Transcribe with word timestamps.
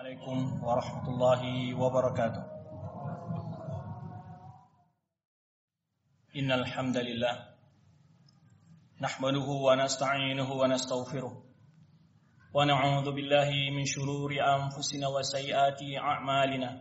Assalamualaikum 0.00 0.64
warahmatullahi 0.64 1.76
wabarakatuh. 1.76 2.40
Innal 6.40 6.64
hamdalillah 6.64 7.36
nahmaduhu 8.96 9.60
wa 9.60 9.76
nasta'inuhu 9.76 10.56
wa 10.56 10.72
nastaghfiruh 10.72 11.28
wa 11.28 12.64
na'udzu 12.64 13.12
min 13.12 13.84
shururi 13.84 14.40
anfusina 14.40 15.12
wa 15.12 15.20
sayyiati 15.20 16.00
a'malina. 16.00 16.80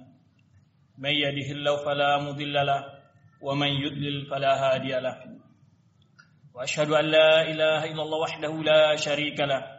May 0.95 1.19
fala 1.83 2.23
mudilla 2.23 3.03
wa 3.43 3.51
man 3.51 3.75
yudlil 3.83 4.31
fala 4.31 4.55
hadiya 4.55 5.03
la 5.03 5.19
wa 6.55 6.63
ashhadu 6.63 6.95
an 6.95 7.11
la 7.11 7.43
ilaha 7.51 7.83
illallah 7.83 8.19
wahdahu 8.31 8.63
la 8.63 8.95
sharika 8.95 9.78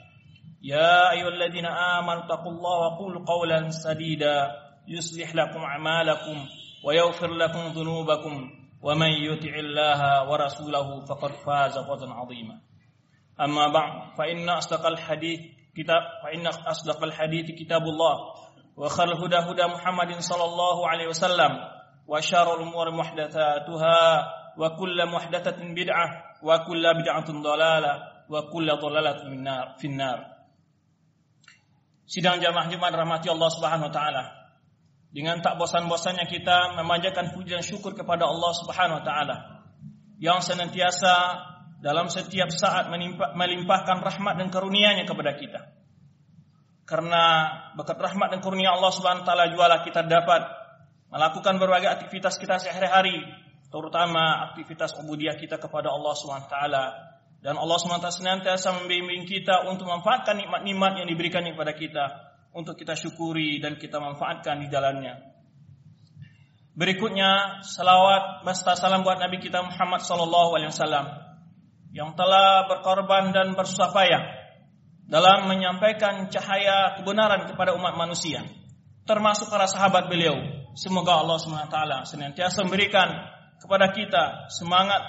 يا 0.61 1.11
أيها 1.11 1.27
الذين 1.27 1.65
آمنوا 1.65 2.25
اتقوا 2.25 2.51
الله 2.51 2.79
وقولوا 2.79 3.25
قولا 3.25 3.69
سديدا 3.69 4.51
يصلح 4.87 5.35
لكم 5.35 5.59
أعمالكم 5.59 6.45
ويغفر 6.85 7.27
لكم 7.33 7.59
ذنوبكم 7.59 8.49
ومن 8.81 9.07
يطع 9.09 9.53
الله 9.59 10.29
ورسوله 10.29 11.05
فقد 11.05 11.31
فاز 11.31 11.77
فوزا 11.79 12.09
عظيما. 12.09 12.61
أما 13.41 13.67
بعد 13.67 14.15
فإن 14.17 14.49
أصدق 14.49 14.85
الحديث 14.87 15.39
كتاب 15.77 16.01
فإن 16.23 16.47
أصدق 16.47 17.03
الحديث 17.03 17.45
كتاب 17.59 17.81
الله 17.81 18.17
وخير 18.77 19.11
الهدى 19.11 19.35
هدى 19.35 19.65
محمد 19.73 20.19
صلى 20.19 20.43
الله 20.45 20.87
عليه 20.89 21.07
وسلم 21.07 21.51
وشر 22.07 22.55
الأمور 22.55 22.91
محدثاتها 22.91 24.33
وكل 24.57 25.05
محدثة 25.05 25.57
بدعة 25.73 26.23
وكل 26.43 26.93
بدعة 26.93 27.41
ضلالة 27.41 28.03
وكل 28.29 28.77
ضلالة 28.77 29.19
في 29.77 29.87
النار. 29.87 30.25
Sidang 32.11 32.43
jamaah 32.43 32.67
Jumat 32.67 32.91
rahmati 32.91 33.31
Allah 33.31 33.47
Subhanahu 33.55 33.87
wa 33.87 33.93
taala. 33.95 34.23
Dengan 35.11 35.39
tak 35.39 35.55
bosan-bosannya 35.55 36.27
kita 36.27 36.75
memanjatkan 36.75 37.31
puji 37.31 37.55
dan 37.55 37.63
syukur 37.63 37.95
kepada 37.95 38.27
Allah 38.27 38.51
Subhanahu 38.59 38.99
wa 38.99 39.05
taala 39.07 39.37
yang 40.19 40.43
senantiasa 40.43 41.39
dalam 41.79 42.11
setiap 42.11 42.51
saat 42.51 42.91
melimpahkan 43.33 44.03
rahmat 44.03 44.43
dan 44.43 44.51
karunia-Nya 44.51 45.07
kepada 45.07 45.39
kita. 45.39 45.61
Karena 46.83 47.23
berkat 47.79 47.95
rahmat 47.95 48.35
dan 48.35 48.39
karunia 48.43 48.75
Allah 48.75 48.91
Subhanahu 48.91 49.23
wa 49.23 49.27
taala 49.31 49.47
jualah 49.47 49.79
kita 49.87 50.03
dapat 50.03 50.43
melakukan 51.07 51.55
berbagai 51.59 51.95
aktivitas 51.95 52.35
kita 52.35 52.59
sehari-hari, 52.59 53.23
terutama 53.71 54.51
aktivitas 54.51 54.99
ubudiyah 54.99 55.39
kita 55.39 55.55
kepada 55.59 55.91
Allah 55.95 56.13
Subhanahu 56.19 56.47
wa 56.47 56.51
taala 56.51 56.83
dan 57.41 57.57
Allah 57.57 57.77
SWT 57.81 58.21
senantiasa 58.21 58.69
membimbing 58.81 59.25
kita 59.25 59.65
untuk 59.65 59.89
memanfaatkan 59.89 60.37
nikmat-nikmat 60.37 61.01
yang 61.01 61.07
diberikan 61.09 61.41
kepada 61.41 61.73
kita 61.73 62.05
untuk 62.53 62.77
kita 62.77 62.93
syukuri 62.93 63.57
dan 63.57 63.81
kita 63.81 63.97
manfaatkan 63.97 64.61
di 64.61 64.69
jalannya. 64.69 65.17
Berikutnya 66.77 67.61
salawat 67.65 68.45
basta 68.45 68.77
salam 68.77 69.03
buat 69.03 69.19
Nabi 69.19 69.41
kita 69.41 69.59
Muhammad 69.59 70.05
sallallahu 70.05 70.55
alaihi 70.55 70.71
wasallam 70.71 71.05
yang 71.91 72.15
telah 72.15 72.69
berkorban 72.69 73.35
dan 73.35 73.57
bersusah 73.57 73.91
payah 73.91 74.23
dalam 75.09 75.51
menyampaikan 75.51 76.31
cahaya 76.31 76.95
kebenaran 76.95 77.49
kepada 77.49 77.75
umat 77.75 77.99
manusia 77.99 78.45
termasuk 79.09 79.49
para 79.49 79.67
sahabat 79.67 80.07
beliau. 80.07 80.37
Semoga 80.77 81.19
Allah 81.19 81.35
SWT 81.35 81.77
senantiasa 82.07 82.63
memberikan 82.63 83.11
kepada 83.59 83.91
kita 83.91 84.47
semangat 84.47 85.03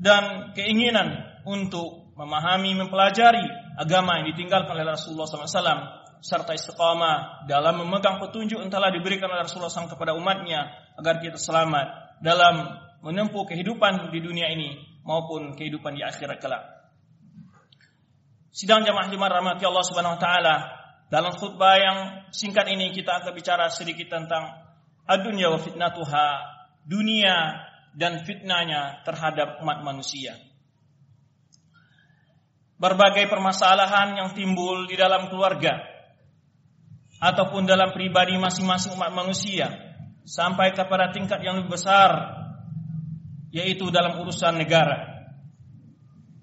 dan 0.00 0.56
keinginan 0.56 1.33
untuk 1.44 2.16
memahami, 2.16 2.72
mempelajari 2.76 3.44
agama 3.76 4.20
yang 4.20 4.32
ditinggalkan 4.32 4.72
oleh 4.72 4.96
Rasulullah 4.96 5.28
SAW 5.28 6.04
serta 6.24 6.56
istiqamah 6.56 7.44
dalam 7.44 7.84
memegang 7.84 8.16
petunjuk 8.16 8.56
yang 8.56 8.72
telah 8.72 8.88
diberikan 8.88 9.28
oleh 9.28 9.44
Rasulullah 9.44 9.68
SAW 9.68 9.92
kepada 9.92 10.16
umatnya 10.16 10.72
agar 10.96 11.20
kita 11.20 11.36
selamat 11.36 12.16
dalam 12.24 12.80
menempuh 13.04 13.44
kehidupan 13.44 14.08
di 14.08 14.24
dunia 14.24 14.48
ini 14.48 14.80
maupun 15.04 15.52
kehidupan 15.52 15.92
di 15.92 16.00
akhirat 16.00 16.40
kelak. 16.40 16.64
Sidang 18.54 18.88
jamaah 18.88 19.12
Jumat 19.12 19.34
rahmati 19.34 19.66
Allah 19.68 19.84
Subhanahu 19.84 20.16
wa 20.16 20.22
taala, 20.22 20.56
dalam 21.12 21.36
khutbah 21.36 21.76
yang 21.76 21.98
singkat 22.32 22.72
ini 22.72 22.94
kita 22.96 23.20
akan 23.20 23.36
bicara 23.36 23.68
sedikit 23.68 24.08
tentang 24.08 24.48
adunya 25.04 25.52
wa 25.52 25.60
fitnatuha, 25.60 26.28
dunia 26.88 27.68
dan 27.92 28.24
fitnahnya 28.24 29.04
terhadap 29.04 29.60
umat 29.60 29.84
manusia 29.84 30.38
berbagai 32.78 33.30
permasalahan 33.30 34.18
yang 34.18 34.28
timbul 34.34 34.86
di 34.90 34.98
dalam 34.98 35.30
keluarga 35.30 35.78
ataupun 37.22 37.64
dalam 37.64 37.94
pribadi 37.94 38.34
masing-masing 38.36 38.98
umat 38.98 39.14
manusia 39.14 39.70
sampai 40.26 40.74
kepada 40.74 41.14
tingkat 41.14 41.40
yang 41.40 41.60
lebih 41.60 41.78
besar 41.78 42.42
yaitu 43.54 43.86
dalam 43.94 44.18
urusan 44.18 44.58
negara. 44.58 45.14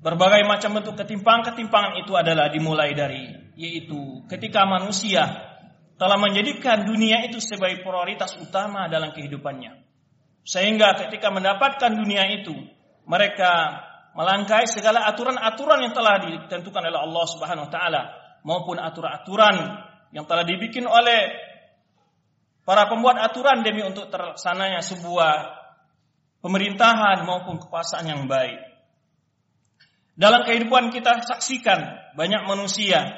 Berbagai 0.01 0.47
macam 0.47 0.81
bentuk 0.81 0.97
ketimpangan-ketimpangan 0.97 2.01
itu 2.01 2.15
adalah 2.17 2.49
dimulai 2.49 2.95
dari 2.95 3.53
yaitu 3.59 4.25
ketika 4.31 4.65
manusia 4.65 5.27
telah 5.99 6.17
menjadikan 6.17 6.87
dunia 6.87 7.29
itu 7.29 7.37
sebagai 7.37 7.85
prioritas 7.85 8.33
utama 8.41 8.89
dalam 8.89 9.13
kehidupannya. 9.13 9.85
Sehingga 10.41 10.97
ketika 10.97 11.29
mendapatkan 11.29 11.93
dunia 11.93 12.25
itu 12.33 12.57
mereka 13.05 13.77
melangkai 14.11 14.67
segala 14.67 15.07
aturan-aturan 15.07 15.88
yang 15.88 15.94
telah 15.95 16.19
ditentukan 16.19 16.83
oleh 16.83 16.99
Allah 16.99 17.25
Subhanahu 17.31 17.67
wa 17.67 17.72
taala 17.72 18.01
maupun 18.44 18.75
aturan-aturan 18.81 19.55
yang 20.11 20.27
telah 20.27 20.44
dibikin 20.44 20.83
oleh 20.83 21.31
para 22.67 22.91
pembuat 22.91 23.17
aturan 23.23 23.63
demi 23.63 23.81
untuk 23.88 24.11
terlaksananya 24.11 24.83
sebuah 24.83 25.61
pemerintahan 26.44 27.23
maupun 27.23 27.61
kekuasaan 27.61 28.05
yang 28.09 28.27
baik. 28.27 28.59
Dalam 30.19 30.43
kehidupan 30.43 30.91
kita 30.91 31.23
saksikan 31.23 32.13
banyak 32.19 32.43
manusia 32.43 33.16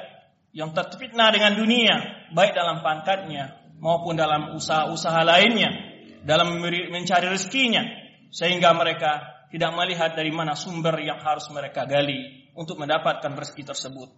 yang 0.54 0.70
terfitnah 0.70 1.34
dengan 1.34 1.58
dunia, 1.58 2.30
baik 2.30 2.54
dalam 2.54 2.86
pangkatnya 2.86 3.58
maupun 3.82 4.14
dalam 4.14 4.54
usaha-usaha 4.54 5.26
lainnya, 5.26 5.74
dalam 6.22 6.62
mencari 6.62 7.26
rezekinya, 7.26 7.82
sehingga 8.30 8.70
mereka 8.72 9.33
tidak 9.54 9.70
melihat 9.70 10.18
dari 10.18 10.34
mana 10.34 10.58
sumber 10.58 10.98
yang 10.98 11.22
harus 11.22 11.46
mereka 11.54 11.86
gali 11.86 12.50
untuk 12.58 12.74
mendapatkan 12.74 13.30
rezeki 13.38 13.62
tersebut. 13.70 14.10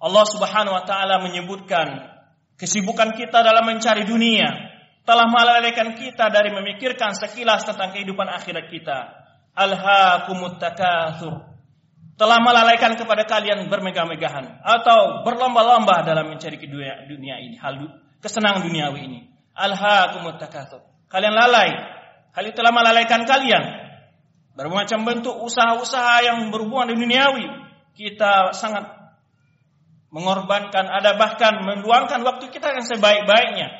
Allah 0.00 0.24
Subhanahu 0.24 0.72
wa 0.72 0.84
taala 0.88 1.20
menyebutkan 1.20 2.08
kesibukan 2.56 3.12
kita 3.12 3.44
dalam 3.44 3.60
mencari 3.68 4.08
dunia 4.08 4.48
telah 5.04 5.28
melalaikan 5.28 5.92
kita 6.00 6.32
dari 6.32 6.48
memikirkan 6.48 7.12
sekilas 7.12 7.68
tentang 7.68 7.92
kehidupan 7.92 8.24
akhirat 8.24 8.72
kita. 8.72 9.20
Alhaakumut 9.52 10.56
takatsur. 10.56 11.44
Telah 12.16 12.40
melalaikan 12.40 12.96
kepada 12.96 13.28
kalian 13.28 13.68
bermegah-megahan 13.68 14.64
atau 14.64 15.28
berlomba-lomba 15.28 16.08
dalam 16.08 16.32
mencari 16.32 16.56
dunia, 16.56 17.04
dunia 17.04 17.36
ini, 17.36 17.60
hal 17.60 17.76
kesenangan 18.24 18.64
duniawi 18.64 19.00
ini. 19.04 19.20
Alhaakumut 19.52 20.40
takatsur. 20.40 20.88
Kalian 21.12 21.36
lalai. 21.36 21.68
Hal 22.32 22.48
itu 22.48 22.56
telah 22.56 22.72
melalaikan 22.72 23.28
kalian 23.28 23.79
bermacam 24.60 25.08
bentuk 25.08 25.40
usaha-usaha 25.40 26.20
yang 26.20 26.52
berhubungan 26.52 26.92
dengan 26.92 27.08
duniawi. 27.08 27.46
Kita 27.96 28.52
sangat 28.52 28.92
mengorbankan 30.12 30.84
ada 30.84 31.16
bahkan 31.16 31.64
meluangkan 31.64 32.20
waktu 32.20 32.52
kita 32.52 32.76
yang 32.76 32.84
sebaik-baiknya. 32.84 33.72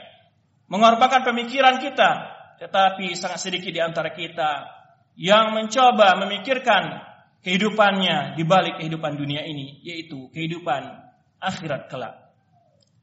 Mengorbankan 0.72 1.20
pemikiran 1.28 1.84
kita 1.84 2.32
tetapi 2.64 3.12
sangat 3.12 3.44
sedikit 3.44 3.76
di 3.76 3.80
antara 3.84 4.08
kita 4.16 4.72
yang 5.20 5.52
mencoba 5.52 6.16
memikirkan 6.24 6.96
kehidupannya 7.44 8.40
di 8.40 8.44
balik 8.48 8.80
kehidupan 8.80 9.20
dunia 9.20 9.44
ini 9.44 9.84
yaitu 9.84 10.32
kehidupan 10.32 10.96
akhirat 11.44 11.92
kelak. 11.92 12.32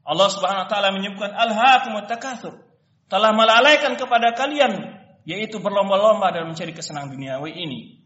Allah 0.02 0.28
Subhanahu 0.34 0.66
wa 0.66 0.70
taala 0.70 0.90
menyebutkan 0.90 1.30
alhaakumut 1.30 2.10
takatsur 2.10 2.58
telah 3.06 3.30
melalaikan 3.30 3.94
kepada 3.94 4.34
kalian 4.34 4.97
yaitu 5.28 5.60
berlomba-lomba 5.60 6.32
dalam 6.32 6.56
mencari 6.56 6.72
kesenangan 6.72 7.12
duniawi 7.12 7.52
ini. 7.52 8.00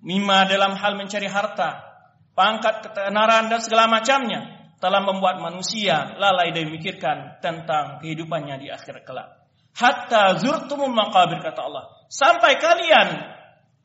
Mima 0.00 0.48
dalam 0.48 0.72
hal 0.72 0.96
mencari 0.96 1.28
harta, 1.28 1.84
pangkat, 2.32 2.80
ketenaran 2.88 3.52
dan 3.52 3.60
segala 3.60 3.84
macamnya. 3.92 4.56
telah 4.76 5.00
membuat 5.00 5.40
manusia 5.40 6.20
lalai 6.20 6.52
dan 6.52 6.68
memikirkan 6.68 7.40
tentang 7.40 7.96
kehidupannya 8.04 8.60
di 8.60 8.68
akhir 8.68 9.08
kelak. 9.08 9.48
Hatta 9.72 10.36
zurtumul 10.36 10.92
maqabir 10.92 11.40
kata 11.40 11.64
Allah. 11.64 11.84
Sampai 12.12 12.60
kalian 12.60 13.24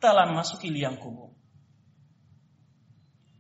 telah 0.04 0.28
masuki 0.28 0.68
liang 0.68 1.00
kubur. 1.00 1.32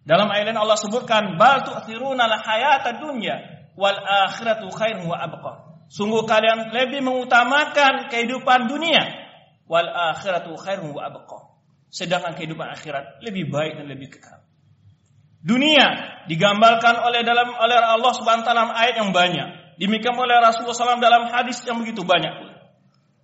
Dalam 0.07 0.31
ayat 0.31 0.55
Allah 0.55 0.79
sebutkan 0.79 1.35
bal 1.35 1.61
tu'thiruna 1.67 2.25
al 2.25 2.39
hayata 2.39 2.97
dunya 2.97 3.67
wal 3.75 3.99
akhiratu 3.99 4.71
khairun 4.71 5.11
wa 5.11 5.19
abqa. 5.19 5.70
Sungguh 5.91 6.23
kalian 6.23 6.71
lebih 6.71 7.03
mengutamakan 7.03 8.07
kehidupan 8.07 8.71
dunia 8.71 9.11
wal 9.67 9.91
akhiratu 10.15 10.55
khairun 10.55 10.95
wa 10.95 11.03
abqa. 11.03 11.51
Sedangkan 11.91 12.31
kehidupan 12.39 12.71
akhirat 12.71 13.19
lebih 13.19 13.51
baik 13.51 13.75
dan 13.75 13.91
lebih 13.91 14.07
kekal. 14.07 14.39
Dunia 15.43 16.15
digambarkan 16.31 16.95
oleh 17.03 17.27
dalam 17.27 17.51
oleh 17.51 17.75
Allah 17.75 18.13
Subhanahu 18.15 18.47
taala 18.47 18.71
ayat 18.71 19.03
yang 19.03 19.11
banyak. 19.11 19.75
Demikian 19.83 20.15
oleh 20.15 20.39
Rasulullah 20.39 20.95
SAW 20.95 21.03
dalam 21.03 21.27
hadis 21.27 21.59
yang 21.67 21.83
begitu 21.83 22.07
banyak. 22.07 22.39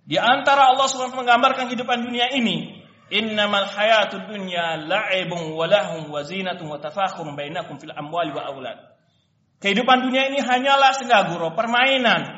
Di 0.04 0.20
antara 0.20 0.68
Allah 0.68 0.92
Subhanahu 0.92 1.24
menggambarkan 1.24 1.72
kehidupan 1.72 2.04
dunia 2.04 2.28
ini, 2.36 2.84
innamal 3.08 3.64
hayatud 3.64 4.28
dunya 4.28 4.76
la'ibun 4.84 5.56
wa 5.56 5.64
lahum 5.64 6.12
wa 6.12 6.20
zinatun 6.20 6.68
wa 6.68 6.76
tafakhurun 6.76 7.32
bainakum 7.32 7.80
fil 7.80 7.96
amwali 7.96 8.34
wa 8.36 8.44
aulad. 8.44 8.76
Kehidupan 9.62 10.04
dunia 10.04 10.28
ini 10.28 10.42
hanyalah 10.42 10.94
senggaguro, 10.94 11.56
permainan, 11.56 12.37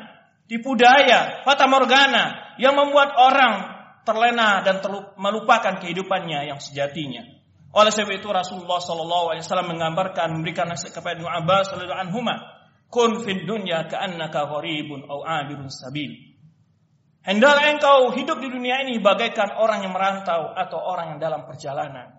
tipu 0.51 0.75
daya, 0.75 1.47
fata 1.47 1.63
morgana 1.71 2.51
yang 2.59 2.75
membuat 2.75 3.15
orang 3.15 3.53
terlena 4.03 4.59
dan 4.67 4.83
melupakan 5.15 5.79
kehidupannya 5.79 6.51
yang 6.51 6.59
sejatinya. 6.59 7.23
Oleh 7.71 7.87
sebab 7.87 8.11
itu 8.19 8.27
Rasulullah 8.27 8.83
Shallallahu 8.83 9.31
Alaihi 9.31 9.47
Wasallam 9.47 9.71
menggambarkan 9.71 10.27
memberikan 10.35 10.67
nasihat 10.67 10.99
kepada 10.99 11.15
Ibnu 11.15 11.29
Abbas 11.31 11.71
radhiyallahu 11.71 12.03
anhuma, 12.03 12.35
kun 12.91 13.23
fid 13.23 13.47
dunya 13.47 13.87
ka'annaka 13.87 14.51
gharibun 14.51 15.07
aw 15.07 15.23
abirun 15.23 15.71
sabil. 15.71 16.35
Hendaklah 17.23 17.71
engkau 17.71 18.11
hidup 18.11 18.43
di 18.43 18.51
dunia 18.51 18.83
ini 18.83 18.99
bagaikan 18.99 19.55
orang 19.55 19.87
yang 19.87 19.95
merantau 19.95 20.51
atau 20.51 20.83
orang 20.83 21.15
yang 21.15 21.19
dalam 21.23 21.47
perjalanan. 21.47 22.11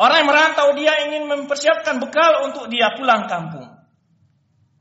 Orang 0.00 0.24
yang 0.24 0.28
merantau 0.32 0.72
dia 0.72 1.04
ingin 1.04 1.28
mempersiapkan 1.28 2.00
bekal 2.00 2.48
untuk 2.48 2.72
dia 2.72 2.96
pulang 2.96 3.28
kampung. 3.28 3.75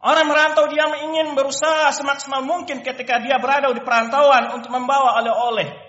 Orang 0.05 0.29
merantau 0.29 0.69
dia 0.69 0.85
ingin 0.85 1.33
berusaha 1.33 1.89
semaksimal 1.89 2.45
mungkin 2.45 2.85
ketika 2.85 3.17
dia 3.25 3.41
berada 3.41 3.73
di 3.73 3.81
perantauan 3.81 4.53
untuk 4.53 4.69
membawa 4.69 5.17
oleh-oleh 5.17 5.85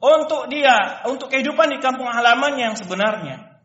untuk 0.00 0.48
dia, 0.48 1.04
untuk 1.04 1.28
kehidupan 1.28 1.76
di 1.76 1.78
kampung 1.78 2.08
halamannya 2.08 2.72
yang 2.72 2.76
sebenarnya. 2.76 3.60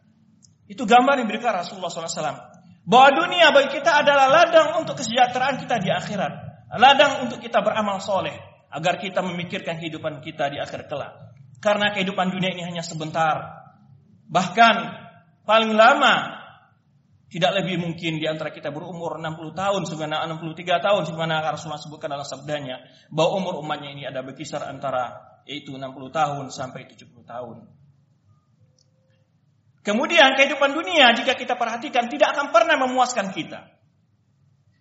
Itu 0.68 0.84
gambar 0.84 1.24
yang 1.24 1.32
diberikan 1.32 1.56
Rasulullah 1.56 1.88
SAW. 1.88 2.52
Bahwa 2.86 3.10
dunia 3.16 3.56
bagi 3.56 3.80
kita 3.80 4.04
adalah 4.04 4.28
ladang 4.28 4.84
untuk 4.84 5.00
kesejahteraan 5.00 5.64
kita 5.64 5.80
di 5.80 5.90
akhirat. 5.90 6.34
Ladang 6.76 7.24
untuk 7.24 7.40
kita 7.40 7.64
beramal 7.64 8.04
soleh. 8.04 8.36
Agar 8.68 9.00
kita 9.00 9.24
memikirkan 9.24 9.80
kehidupan 9.80 10.20
kita 10.20 10.52
di 10.52 10.60
akhir 10.60 10.92
kelak. 10.92 11.16
Karena 11.64 11.96
kehidupan 11.96 12.36
dunia 12.36 12.52
ini 12.52 12.68
hanya 12.68 12.84
sebentar. 12.84 13.64
Bahkan 14.28 14.76
paling 15.48 15.72
lama 15.72 16.35
tidak 17.26 17.52
lebih 17.62 17.82
mungkin 17.82 18.22
di 18.22 18.30
antara 18.30 18.54
kita 18.54 18.70
berumur 18.70 19.18
60 19.18 19.58
tahun, 19.58 19.82
sebenarnya 19.90 20.30
63 20.38 20.78
tahun, 20.86 21.02
sebagaimana 21.10 21.42
Rasulullah 21.42 21.82
sebutkan 21.82 22.10
dalam 22.14 22.28
sabdanya, 22.28 22.86
bahwa 23.10 23.42
umur 23.42 23.54
umatnya 23.66 23.90
ini 23.92 24.04
ada 24.06 24.22
berkisar 24.22 24.62
antara 24.70 25.36
yaitu 25.46 25.74
60 25.74 25.90
tahun 26.14 26.46
sampai 26.54 26.86
70 26.90 27.26
tahun. 27.26 27.58
Kemudian 29.86 30.34
kehidupan 30.34 30.74
dunia 30.74 31.14
jika 31.14 31.38
kita 31.38 31.54
perhatikan 31.54 32.10
tidak 32.10 32.34
akan 32.34 32.50
pernah 32.50 32.74
memuaskan 32.82 33.30
kita. 33.30 33.70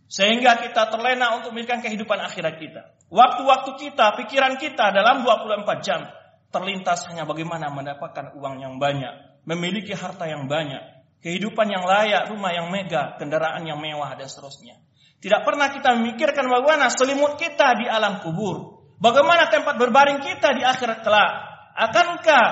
Sehingga 0.09 0.61
kita 0.61 0.89
terlena 0.89 1.37
untuk 1.37 1.53
memiliki 1.53 1.77
kehidupan 1.81 2.21
akhirat 2.25 2.57
kita. 2.57 2.83
Waktu-waktu 3.13 3.71
kita, 3.77 4.17
pikiran 4.25 4.57
kita 4.57 4.93
dalam 4.97 5.25
24 5.25 5.85
jam 5.85 6.09
terlintas 6.49 7.05
hanya 7.11 7.29
bagaimana 7.29 7.69
mendapatkan 7.69 8.33
uang 8.39 8.65
yang 8.65 8.81
banyak, 8.81 9.45
memiliki 9.45 9.93
harta 9.93 10.25
yang 10.25 10.49
banyak, 10.49 11.04
kehidupan 11.25 11.73
yang 11.73 11.89
layak, 11.89 12.29
rumah 12.29 12.53
yang 12.53 12.69
megah, 12.69 13.17
kendaraan 13.17 13.65
yang 13.65 13.81
mewah 13.81 14.13
dan 14.13 14.29
seterusnya. 14.29 14.77
Tidak 15.25 15.41
pernah 15.41 15.73
kita 15.73 15.97
memikirkan 15.97 16.45
bagaimana 16.53 16.93
selimut 16.93 17.41
kita 17.41 17.81
di 17.81 17.89
alam 17.89 18.21
kubur, 18.21 18.75
Bagaimana 19.05 19.51
tempat 19.51 19.75
berbaring 19.77 20.23
kita 20.23 20.55
di 20.55 20.63
akhirat 20.63 21.03
kelak? 21.03 21.31
Akankah 21.75 22.49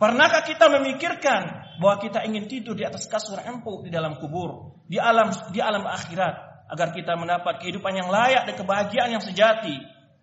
pernahkah 0.00 0.42
kita 0.42 0.72
memikirkan 0.72 1.42
bahwa 1.78 2.00
kita 2.00 2.24
ingin 2.24 2.48
tidur 2.48 2.72
di 2.72 2.82
atas 2.82 3.04
kasur 3.04 3.38
empuk 3.44 3.84
di 3.84 3.92
dalam 3.92 4.16
kubur, 4.16 4.82
di 4.88 4.96
alam 4.96 5.30
di 5.52 5.60
alam 5.60 5.84
akhirat 5.84 6.66
agar 6.72 6.90
kita 6.90 7.14
mendapat 7.14 7.62
kehidupan 7.62 7.94
yang 7.94 8.08
layak 8.08 8.48
dan 8.48 8.54
kebahagiaan 8.56 9.10
yang 9.12 9.22
sejati? 9.22 9.76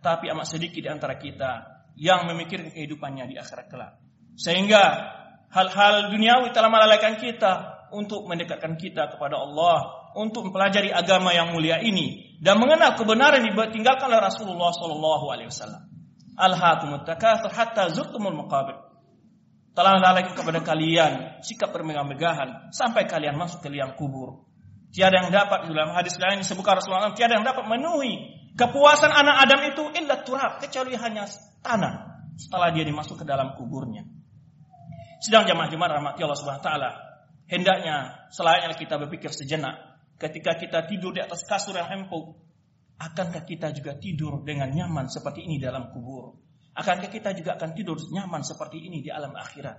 Tapi 0.04 0.28
amat 0.36 0.50
sedikit 0.50 0.84
di 0.84 0.92
antara 0.92 1.16
kita 1.16 1.52
yang 1.96 2.28
memikirkan 2.28 2.76
kehidupannya 2.76 3.30
di 3.32 3.40
akhirat 3.40 3.72
kelak. 3.72 3.96
Sehingga 4.36 4.84
hal-hal 5.54 6.10
duniawi 6.10 6.50
telah 6.50 6.70
melalaikan 6.74 7.16
kita 7.22 7.86
untuk 7.94 8.26
mendekatkan 8.26 8.74
kita 8.76 9.14
kepada 9.14 9.38
Allah 9.38 10.04
untuk 10.18 10.50
mempelajari 10.50 10.90
agama 10.90 11.34
yang 11.34 11.54
mulia 11.54 11.78
ini 11.82 12.38
dan 12.42 12.58
mengenal 12.58 12.98
kebenaran 12.98 13.42
yang 13.46 13.54
ditinggalkan 13.54 14.10
oleh 14.10 14.22
Rasulullah 14.22 14.74
Sallallahu 14.74 15.26
Alaihi 15.30 15.50
Wasallam. 15.50 15.84
Alhaakumut 16.34 17.06
takatsur 17.06 17.54
hatta 17.54 17.94
zurtumul 17.94 18.34
maqabir. 18.34 18.78
Telah 19.74 19.98
lalaikan 19.98 20.38
kepada 20.38 20.62
kalian 20.62 21.42
sikap 21.42 21.74
bermegah-megahan 21.74 22.74
sampai 22.74 23.10
kalian 23.10 23.38
masuk 23.38 23.62
ke 23.62 23.70
liang 23.74 23.98
kubur. 23.98 24.46
Tiada 24.94 25.26
yang 25.26 25.34
dapat 25.34 25.66
dalam 25.66 25.98
hadis 25.98 26.14
lain 26.22 26.46
disebutkan 26.46 26.78
Rasulullah 26.78 27.10
SAW, 27.10 27.18
tiada 27.18 27.42
yang 27.42 27.46
dapat 27.46 27.66
memenuhi 27.66 28.14
kepuasan 28.54 29.10
anak 29.10 29.50
Adam 29.50 29.60
itu 29.66 29.84
illa 29.98 30.22
turab 30.22 30.62
kecuali 30.62 30.94
hanya 30.94 31.26
tanah 31.66 32.22
setelah 32.38 32.70
dia 32.70 32.86
dimasuk 32.86 33.18
ke 33.18 33.26
dalam 33.26 33.58
kuburnya. 33.58 34.06
Sedang 35.24 35.48
jamaah-jamaah 35.48 36.04
rahmati 36.04 36.20
Allah 36.20 36.36
Subhanahu 36.36 36.60
wa 36.60 36.68
taala, 36.68 36.92
hendaknya 37.48 38.28
selayaknya 38.36 38.76
kita 38.76 39.00
berpikir 39.00 39.32
sejenak 39.32 39.94
ketika 40.20 40.60
kita 40.60 40.84
tidur 40.84 41.16
di 41.16 41.24
atas 41.24 41.48
kasur 41.48 41.80
yang 41.80 41.88
empuk, 41.96 42.36
akankah 43.00 43.48
kita 43.48 43.72
juga 43.72 43.96
tidur 43.96 44.44
dengan 44.44 44.68
nyaman 44.68 45.08
seperti 45.08 45.48
ini 45.48 45.64
dalam 45.64 45.96
kubur? 45.96 46.36
Akankah 46.76 47.08
kita 47.08 47.32
juga 47.32 47.56
akan 47.56 47.72
tidur 47.72 47.96
nyaman 48.12 48.44
seperti 48.44 48.84
ini 48.84 49.00
di 49.00 49.08
alam 49.08 49.32
akhirat? 49.32 49.78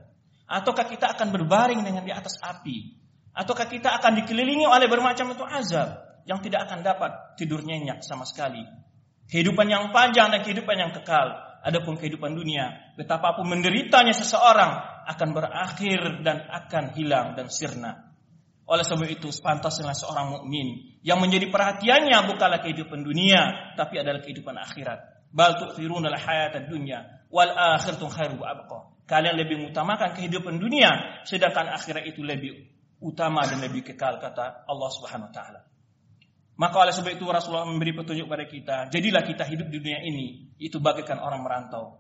Ataukah 0.49 0.89
kita 0.89 1.13
akan 1.13 1.29
berbaring 1.29 1.85
dengan 1.85 2.09
di 2.09 2.13
atas 2.17 2.41
api? 2.41 2.97
Ataukah 3.37 3.69
kita 3.69 4.01
akan 4.01 4.25
dikelilingi 4.25 4.65
oleh 4.65 4.89
bermacam 4.89 5.29
itu 5.37 5.45
azab 5.45 6.25
yang 6.25 6.41
tidak 6.41 6.73
akan 6.73 6.81
dapat 6.81 7.37
tidur 7.37 7.61
nyenyak 7.61 8.01
sama 8.01 8.25
sekali? 8.25 8.65
Kehidupan 9.29 9.69
yang 9.69 9.93
panjang 9.93 10.33
dan 10.33 10.41
kehidupan 10.41 10.77
yang 10.81 10.97
kekal. 10.97 11.44
Adapun 11.65 11.97
kehidupan 11.97 12.37
dunia, 12.37 12.93
betapapun 12.93 13.49
menderitanya 13.49 14.13
seseorang 14.13 14.85
akan 15.09 15.29
berakhir 15.33 16.21
dan 16.21 16.45
akan 16.45 16.93
hilang 16.93 17.33
dan 17.33 17.49
sirna. 17.49 18.13
Oleh 18.65 18.85
sebab 18.85 19.09
itu 19.09 19.29
sepantasnya 19.29 19.93
seorang 19.93 20.41
mukmin 20.41 20.97
yang 21.05 21.21
menjadi 21.21 21.53
perhatiannya 21.53 22.17
bukanlah 22.29 22.65
kehidupan 22.65 23.05
dunia 23.05 23.73
tapi 23.77 24.01
adalah 24.01 24.25
kehidupan 24.25 24.57
akhirat. 24.57 25.29
Bal 25.33 25.57
tu'thiruna 25.61 26.09
al-hayata 26.09 26.65
dunya 26.65 27.25
wal 27.29 27.53
akhiratu 27.53 28.09
khairu 28.09 28.41
abqa. 28.41 29.05
Kalian 29.05 29.37
lebih 29.37 29.61
mengutamakan 29.61 30.17
kehidupan 30.17 30.57
dunia 30.57 31.21
sedangkan 31.29 31.77
akhirat 31.77 32.09
itu 32.09 32.25
lebih 32.25 32.73
utama 33.05 33.45
dan 33.45 33.61
lebih 33.61 33.85
kekal 33.85 34.17
kata 34.17 34.65
Allah 34.65 34.89
Subhanahu 34.89 35.29
wa 35.29 35.35
taala. 35.37 35.61
Maka 36.55 36.87
oleh 36.87 36.95
sebab 36.95 37.19
itu 37.19 37.27
Rasulullah 37.27 37.67
memberi 37.67 37.91
petunjuk 37.99 38.31
pada 38.31 38.47
kita, 38.47 38.77
jadilah 38.87 39.27
kita 39.27 39.43
hidup 39.43 39.67
di 39.75 39.83
dunia 39.83 39.99
ini 40.07 40.55
itu 40.63 40.79
bagaikan 40.79 41.19
orang 41.19 41.43
merantau. 41.43 41.99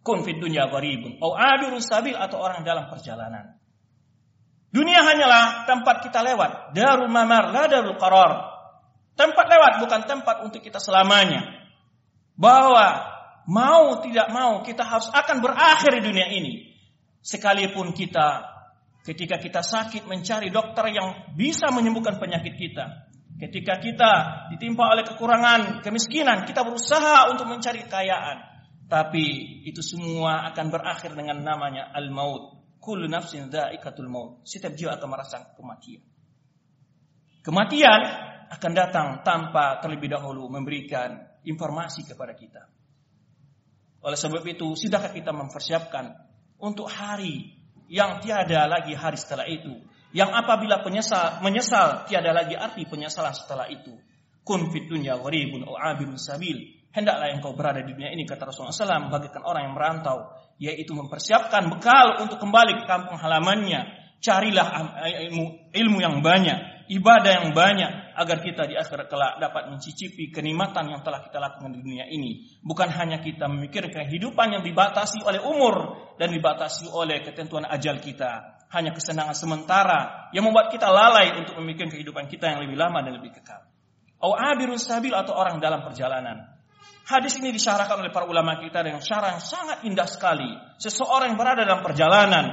Kun 0.00 0.24
fid 0.24 0.40
dunya 0.40 0.64
gharibun 0.70 1.20
au 1.20 1.36
sabil 1.82 2.16
atau 2.16 2.40
orang 2.40 2.64
dalam 2.64 2.88
perjalanan. 2.88 3.58
Dunia 4.72 5.00
hanyalah 5.04 5.68
tempat 5.68 6.04
kita 6.04 6.20
lewat. 6.20 6.72
Darul 6.76 7.08
mamar, 7.08 7.52
la 7.52 7.64
darul 7.68 7.96
qarar. 8.00 8.54
Tempat 9.16 9.46
lewat 9.48 9.72
bukan 9.84 10.00
tempat 10.04 10.36
untuk 10.44 10.60
kita 10.60 10.76
selamanya. 10.80 11.68
Bahwa 12.36 13.08
mau 13.48 14.04
tidak 14.04 14.28
mau 14.32 14.60
kita 14.60 14.84
harus 14.84 15.08
akan 15.12 15.40
berakhir 15.40 16.00
di 16.00 16.02
dunia 16.04 16.28
ini. 16.28 16.76
Sekalipun 17.24 17.96
kita 17.96 18.56
ketika 19.06 19.38
kita 19.38 19.62
sakit 19.62 20.04
mencari 20.04 20.50
dokter 20.50 20.90
yang 20.90 21.34
bisa 21.38 21.70
menyembuhkan 21.72 22.18
penyakit 22.18 22.58
kita. 22.58 23.05
Ketika 23.36 23.76
kita 23.84 24.12
ditimpa 24.48 24.96
oleh 24.96 25.04
kekurangan, 25.04 25.84
kemiskinan, 25.84 26.48
kita 26.48 26.64
berusaha 26.64 27.28
untuk 27.28 27.44
mencari 27.44 27.84
kekayaan. 27.84 28.56
Tapi 28.88 29.26
itu 29.68 29.84
semua 29.84 30.48
akan 30.52 30.66
berakhir 30.72 31.12
dengan 31.12 31.44
namanya 31.44 31.92
al-maut. 31.92 32.64
Kullu 32.80 33.04
nafsin 33.10 33.52
dha'iqatul 33.52 34.08
maut. 34.08 34.40
Setiap 34.48 34.72
jiwa 34.72 34.96
akan 34.96 35.08
merasakan 35.10 35.52
kematian. 35.52 36.02
Kematian 37.44 38.00
akan 38.46 38.72
datang 38.72 39.06
tanpa 39.20 39.82
terlebih 39.84 40.16
dahulu 40.16 40.48
memberikan 40.48 41.18
informasi 41.44 42.08
kepada 42.08 42.32
kita. 42.32 42.62
Oleh 44.06 44.16
sebab 44.16 44.42
itu, 44.46 44.78
sudahkah 44.78 45.10
kita 45.10 45.34
mempersiapkan 45.34 46.14
untuk 46.62 46.86
hari 46.86 47.58
yang 47.90 48.22
tiada 48.22 48.70
lagi 48.70 48.94
hari 48.94 49.18
setelah 49.18 49.46
itu, 49.50 49.82
Yang 50.16 50.32
apabila 50.32 50.80
penyesal, 50.80 51.44
menyesal 51.44 52.08
tiada 52.08 52.32
lagi 52.32 52.56
arti 52.56 52.88
penyesalan 52.88 53.36
setelah 53.36 53.68
itu. 53.68 53.92
Kun 54.40 54.72
fit 54.72 54.88
dunya 54.88 55.12
gharibun 55.20 55.68
abirun 55.68 56.16
sabil. 56.16 56.56
Hendaklah 56.96 57.28
engkau 57.36 57.52
berada 57.52 57.84
di 57.84 57.92
dunia 57.92 58.08
ini 58.16 58.24
kata 58.24 58.48
Rasulullah 58.48 58.72
SAW 58.72 59.12
bagaikan 59.12 59.44
orang 59.44 59.68
yang 59.68 59.74
merantau 59.76 60.32
yaitu 60.56 60.96
mempersiapkan 60.96 61.68
bekal 61.68 62.24
untuk 62.24 62.40
kembali 62.40 62.80
ke 62.80 62.84
kampung 62.88 63.20
halamannya. 63.20 64.08
Carilah 64.16 64.96
ilmu, 65.28 65.76
ilmu 65.76 65.98
yang 66.00 66.24
banyak, 66.24 66.88
ibadah 66.88 67.44
yang 67.44 67.52
banyak 67.52 68.16
agar 68.16 68.40
kita 68.40 68.64
di 68.64 68.72
akhirat 68.72 69.12
kelak 69.12 69.36
dapat 69.36 69.68
mencicipi 69.68 70.32
kenikmatan 70.32 70.88
yang 70.88 71.04
telah 71.04 71.20
kita 71.20 71.36
lakukan 71.36 71.76
di 71.76 71.84
dunia 71.84 72.08
ini. 72.08 72.56
Bukan 72.64 72.88
hanya 72.88 73.20
kita 73.20 73.44
memikirkan 73.52 74.08
kehidupan 74.08 74.56
yang 74.56 74.64
dibatasi 74.64 75.20
oleh 75.20 75.44
umur 75.44 76.00
dan 76.16 76.32
dibatasi 76.32 76.88
oleh 76.88 77.20
ketentuan 77.20 77.68
ajal 77.68 78.00
kita. 78.00 78.55
Hanya 78.74 78.90
kesenangan 78.90 79.36
sementara 79.38 80.30
yang 80.34 80.42
membuat 80.42 80.74
kita 80.74 80.90
lalai 80.90 81.38
untuk 81.38 81.54
memikirkan 81.62 81.94
kehidupan 81.94 82.26
kita 82.26 82.50
yang 82.50 82.66
lebih 82.66 82.74
lama 82.74 82.98
dan 83.02 83.14
lebih 83.14 83.30
kekal. 83.38 83.62
Au 84.18 84.34
sabil 84.80 85.14
atau 85.14 85.36
orang 85.36 85.62
dalam 85.62 85.86
perjalanan. 85.86 86.56
Hadis 87.06 87.38
ini 87.38 87.54
disyarahkan 87.54 88.02
oleh 88.02 88.10
para 88.10 88.26
ulama 88.26 88.58
kita 88.58 88.82
dengan 88.82 88.98
syarah 88.98 89.38
yang 89.38 89.44
sangat 89.44 89.86
indah 89.86 90.10
sekali. 90.10 90.50
Seseorang 90.82 91.30
yang 91.30 91.38
berada 91.38 91.62
dalam 91.62 91.86
perjalanan 91.86 92.50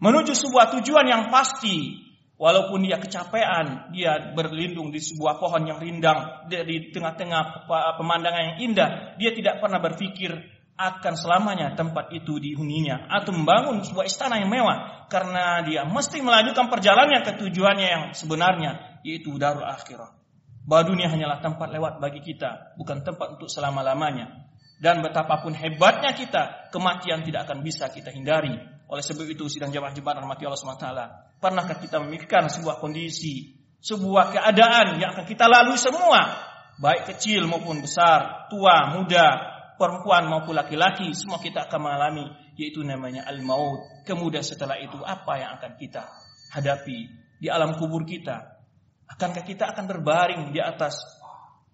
menuju 0.00 0.32
sebuah 0.32 0.72
tujuan 0.80 1.04
yang 1.04 1.28
pasti, 1.28 2.00
walaupun 2.40 2.88
dia 2.88 2.96
kecapean, 2.96 3.92
dia 3.92 4.32
berlindung 4.32 4.88
di 4.88 5.00
sebuah 5.00 5.36
pohon 5.36 5.68
yang 5.68 5.76
rindang, 5.76 6.48
di 6.48 6.88
tengah-tengah 6.88 7.68
pemandangan 8.00 8.56
yang 8.56 8.58
indah, 8.72 8.90
dia 9.20 9.36
tidak 9.36 9.60
pernah 9.60 9.76
berpikir 9.80 10.55
akan 10.76 11.14
selamanya 11.16 11.72
tempat 11.72 12.12
itu 12.12 12.36
dihuninya 12.36 13.08
atau 13.08 13.32
membangun 13.32 13.80
sebuah 13.80 14.04
istana 14.04 14.36
yang 14.40 14.52
mewah 14.52 15.08
karena 15.08 15.64
dia 15.64 15.88
mesti 15.88 16.20
melanjutkan 16.20 16.68
perjalanannya 16.68 17.24
ke 17.24 17.32
tujuannya 17.40 17.88
yang 17.88 18.04
sebenarnya 18.12 19.00
yaitu 19.00 19.32
darul 19.40 19.64
akhirah 19.64 20.16
bahwa 20.66 20.82
dunia 20.92 21.06
hanyalah 21.06 21.38
tempat 21.38 21.70
lewat 21.70 22.02
bagi 22.02 22.20
kita, 22.20 22.74
bukan 22.74 23.06
tempat 23.06 23.38
untuk 23.38 23.46
selama-lamanya. 23.46 24.50
Dan 24.76 25.00
betapapun 25.00 25.56
hebatnya 25.56 26.12
kita, 26.12 26.68
kematian 26.74 27.24
tidak 27.24 27.48
akan 27.48 27.64
bisa 27.64 27.88
kita 27.88 28.12
hindari. 28.12 28.52
Oleh 28.90 29.00
sebab 29.00 29.24
itu, 29.24 29.48
sidang 29.48 29.72
jamaah 29.72 29.94
jemaah 29.94 30.20
rahmati 30.20 30.44
Allah 30.44 30.60
SWT. 30.60 30.88
Pernahkah 31.40 31.80
kita 31.80 31.96
memikirkan 32.02 32.52
sebuah 32.52 32.82
kondisi, 32.82 33.56
sebuah 33.80 34.36
keadaan 34.36 35.00
yang 35.00 35.16
akan 35.16 35.24
kita 35.24 35.48
lalui 35.48 35.80
semua, 35.80 36.34
baik 36.76 37.14
kecil 37.14 37.48
maupun 37.48 37.80
besar, 37.80 38.50
tua, 38.52 38.92
muda, 38.92 39.55
perempuan 39.76 40.28
maupun 40.28 40.56
laki-laki, 40.56 41.12
semua 41.12 41.40
kita 41.40 41.68
akan 41.68 41.80
mengalami, 41.80 42.26
yaitu 42.56 42.80
namanya 42.82 43.24
al-maut. 43.28 44.04
Kemudian 44.08 44.44
setelah 44.44 44.80
itu, 44.80 45.00
apa 45.04 45.32
yang 45.40 45.50
akan 45.60 45.72
kita 45.76 46.02
hadapi 46.56 46.98
di 47.36 47.48
alam 47.52 47.76
kubur 47.76 48.04
kita, 48.08 48.56
Akankah 49.06 49.46
kita 49.46 49.70
akan 49.70 49.86
berbaring 49.86 50.42
di 50.50 50.58
atas 50.58 50.98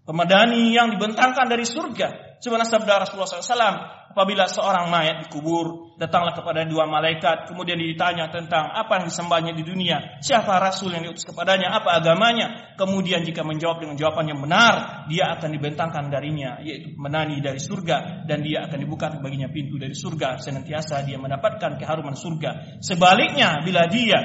pemadani 0.05 0.77
yang 0.77 0.93
dibentangkan 0.93 1.49
dari 1.49 1.65
surga? 1.65 2.32
Sebenarnya 2.43 2.75
sabda 2.75 3.07
Rasulullah 3.07 3.31
SAW, 3.31 3.77
apabila 4.11 4.51
seorang 4.51 4.91
mayat 4.91 5.23
dikubur, 5.23 5.95
datanglah 5.95 6.35
kepada 6.35 6.67
dua 6.67 6.91
malaikat, 6.91 7.47
kemudian 7.47 7.79
ditanya 7.79 8.35
tentang 8.35 8.67
apa 8.67 8.99
yang 8.99 9.07
disembahnya 9.07 9.55
di 9.55 9.63
dunia, 9.63 10.19
siapa 10.19 10.59
Rasul 10.59 10.91
yang 10.91 11.07
diutus 11.07 11.23
kepadanya, 11.23 11.71
apa 11.71 12.03
agamanya. 12.03 12.75
Kemudian 12.75 13.23
jika 13.23 13.47
menjawab 13.47 13.87
dengan 13.87 13.95
jawaban 13.95 14.27
yang 14.27 14.43
benar, 14.43 15.07
dia 15.07 15.39
akan 15.39 15.55
dibentangkan 15.55 16.11
darinya, 16.11 16.59
yaitu 16.67 16.99
menani 16.99 17.39
dari 17.39 17.63
surga, 17.63 18.27
dan 18.27 18.43
dia 18.43 18.67
akan 18.67 18.79
dibuka 18.83 19.15
baginya 19.23 19.47
pintu 19.47 19.79
dari 19.79 19.95
surga. 19.95 20.43
Senantiasa 20.43 21.07
dia 21.07 21.23
mendapatkan 21.23 21.79
keharuman 21.79 22.19
surga. 22.19 22.83
Sebaliknya, 22.83 23.63
bila 23.63 23.87
dia 23.87 24.19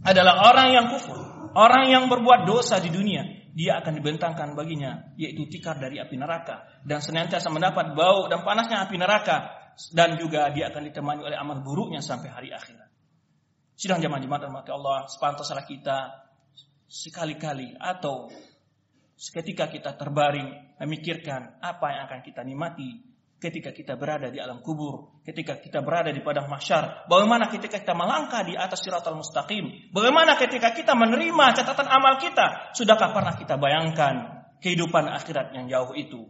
adalah 0.00 0.48
orang 0.48 0.72
yang 0.72 0.88
kufur, 0.88 1.34
Orang 1.54 1.86
yang 1.86 2.10
berbuat 2.10 2.50
dosa 2.50 2.82
di 2.82 2.90
dunia, 2.90 3.22
dia 3.54 3.78
akan 3.78 4.02
dibentangkan 4.02 4.58
baginya, 4.58 5.14
yaitu 5.14 5.46
tikar 5.46 5.78
dari 5.78 6.02
api 6.02 6.18
neraka. 6.18 6.66
Dan 6.82 6.98
senantiasa 6.98 7.54
mendapat 7.54 7.94
bau 7.94 8.26
dan 8.26 8.42
panasnya 8.42 8.82
api 8.82 8.98
neraka. 8.98 9.62
Dan 9.94 10.18
juga 10.18 10.50
dia 10.50 10.70
akan 10.74 10.82
ditemani 10.90 11.22
oleh 11.22 11.38
amal 11.38 11.62
buruknya 11.62 12.02
sampai 12.02 12.30
hari 12.34 12.50
akhirat. 12.50 12.90
Sidang 13.74 14.02
jamaah 14.02 14.22
jemaat 14.22 14.46
mati 14.50 14.70
Allah, 14.70 15.06
sepantasnya 15.06 15.66
kita 15.66 15.98
sekali-kali 16.86 17.74
atau 17.78 18.30
seketika 19.14 19.70
kita 19.70 19.94
terbaring 19.94 20.78
memikirkan 20.82 21.58
apa 21.62 21.86
yang 21.94 22.02
akan 22.10 22.20
kita 22.22 22.42
nikmati 22.42 23.13
ketika 23.44 23.76
kita 23.76 24.00
berada 24.00 24.32
di 24.32 24.40
alam 24.40 24.64
kubur, 24.64 25.20
ketika 25.20 25.60
kita 25.60 25.84
berada 25.84 26.08
di 26.08 26.24
padang 26.24 26.48
mahsyar, 26.48 27.04
bagaimana 27.12 27.52
ketika 27.52 27.76
kita 27.76 27.92
melangkah 27.92 28.40
di 28.40 28.56
atas 28.56 28.80
siratal 28.80 29.20
mustaqim, 29.20 29.92
bagaimana 29.92 30.40
ketika 30.40 30.72
kita 30.72 30.96
menerima 30.96 31.52
catatan 31.52 31.84
amal 31.92 32.16
kita, 32.16 32.72
sudahkah 32.72 33.12
pernah 33.12 33.36
kita 33.36 33.60
bayangkan 33.60 34.48
kehidupan 34.64 35.12
akhirat 35.12 35.52
yang 35.52 35.68
jauh 35.68 35.92
itu? 35.92 36.24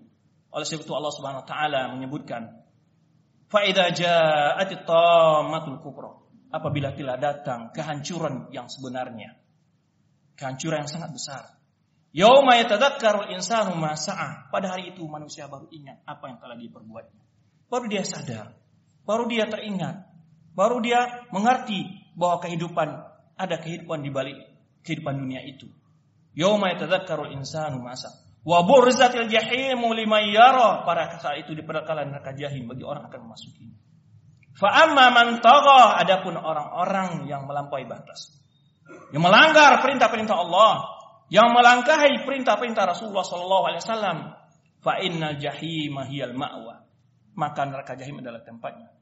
Oleh 0.51 0.67
sebab 0.67 0.83
itu 0.83 0.93
Allah 0.99 1.13
Subhanahu 1.15 1.43
wa 1.47 1.49
taala 1.49 1.81
menyebutkan, 1.95 2.43
"Fa 3.47 3.63
idza 3.63 3.95
ja'atit 3.95 4.83
kubra." 5.79 6.19
Apabila 6.51 6.95
telah 6.95 7.19
datang 7.19 7.75
kehancuran 7.75 8.51
yang 8.55 8.67
sebenarnya, 8.71 9.39
kehancuran 10.35 10.87
yang 10.87 10.91
sangat 10.91 11.11
besar, 11.15 11.43
Yauma 12.15 12.55
yatadzakkarul 12.63 13.35
insanu 13.35 13.75
ma 13.75 13.99
sa'ah. 13.99 14.47
Pada 14.55 14.71
hari 14.71 14.95
itu 14.95 15.03
manusia 15.11 15.51
baru 15.51 15.67
ingat 15.75 16.07
apa 16.07 16.31
yang 16.31 16.39
telah 16.39 16.55
diperbuatnya. 16.55 17.23
Baru 17.67 17.91
dia 17.91 18.07
sadar, 18.07 18.55
baru 19.03 19.27
dia 19.27 19.51
teringat, 19.51 20.07
baru 20.55 20.79
dia 20.79 21.27
mengerti 21.35 21.83
bahwa 22.15 22.39
kehidupan 22.39 22.89
ada 23.35 23.57
kehidupan 23.59 24.07
di 24.07 24.15
balik 24.15 24.39
kehidupan 24.87 25.19
dunia 25.19 25.43
itu. 25.43 25.67
Yauma 26.39 26.71
yatadzakkarul 26.71 27.35
insanu 27.35 27.83
ma 27.83 27.99
sa'ah. 27.99 28.23
Wa 28.45 28.63
burzatil 28.63 29.27
jahimu 29.27 29.91
liman 29.91 30.31
yara. 30.31 30.87
Pada 30.87 31.19
saat 31.19 31.43
itu 31.43 31.57
diperkalan 31.57 32.15
neraka 32.15 32.37
jahim 32.37 32.71
bagi 32.71 32.87
orang 32.87 33.11
akan 33.11 33.21
memasuki. 33.27 33.73
Fa 34.55 34.87
amma 34.87 35.11
man 35.11 35.43
tagha 35.43 35.99
adapun 35.99 36.39
orang-orang 36.39 37.27
yang 37.27 37.49
melampaui 37.49 37.91
batas. 37.91 38.39
Yang 39.11 39.23
melanggar 39.25 39.83
perintah-perintah 39.83 40.37
Allah, 40.37 40.94
yang 41.33 41.53
melangkahi 41.53 42.25
perintah-perintah 42.25 42.85
Rasulullah 42.85 43.25
sallallahu 43.25 43.65
alaihi 43.71 43.83
wasallam, 43.83 44.19
fa 44.85 45.01
innal 45.01 45.41
jahim 45.41 45.97
hiyal 46.05 46.37
ma'wa. 46.37 46.85
Maka 47.35 47.67
neraka 47.67 47.97
jahim 47.99 48.21
adalah 48.21 48.45
tempatnya. 48.45 48.95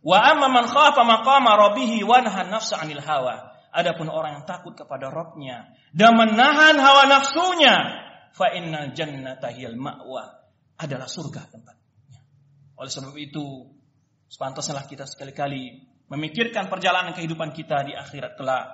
Wa 0.00 0.32
amma 0.32 0.48
man 0.48 0.64
khafa 0.68 1.04
maqama 1.04 1.56
rabbih 1.56 2.02
wa 2.04 2.20
nahan 2.20 2.48
nafsa 2.50 2.80
'anil 2.80 3.00
hawa. 3.00 3.52
Adapun 3.70 4.10
orang 4.10 4.42
yang 4.42 4.44
takut 4.50 4.74
kepada 4.74 5.14
Rabbnya 5.14 5.70
dan 5.94 6.18
menahan 6.18 6.74
hawa 6.74 7.06
nafsunya, 7.06 7.78
fa 8.34 8.50
innal 8.50 8.90
jannata 8.90 9.54
hiyal 9.54 9.78
ma'wa. 9.78 10.42
Adalah 10.80 11.06
surga 11.06 11.46
tempatnya. 11.46 12.20
Oleh 12.80 12.90
sebab 12.90 13.14
itu, 13.14 13.68
sepantasnya 14.26 14.82
kita 14.88 15.04
sekali-kali 15.04 15.86
memikirkan 16.10 16.66
perjalanan 16.66 17.14
kehidupan 17.14 17.54
kita 17.54 17.86
di 17.86 17.92
akhirat 17.94 18.34
kelak. 18.34 18.66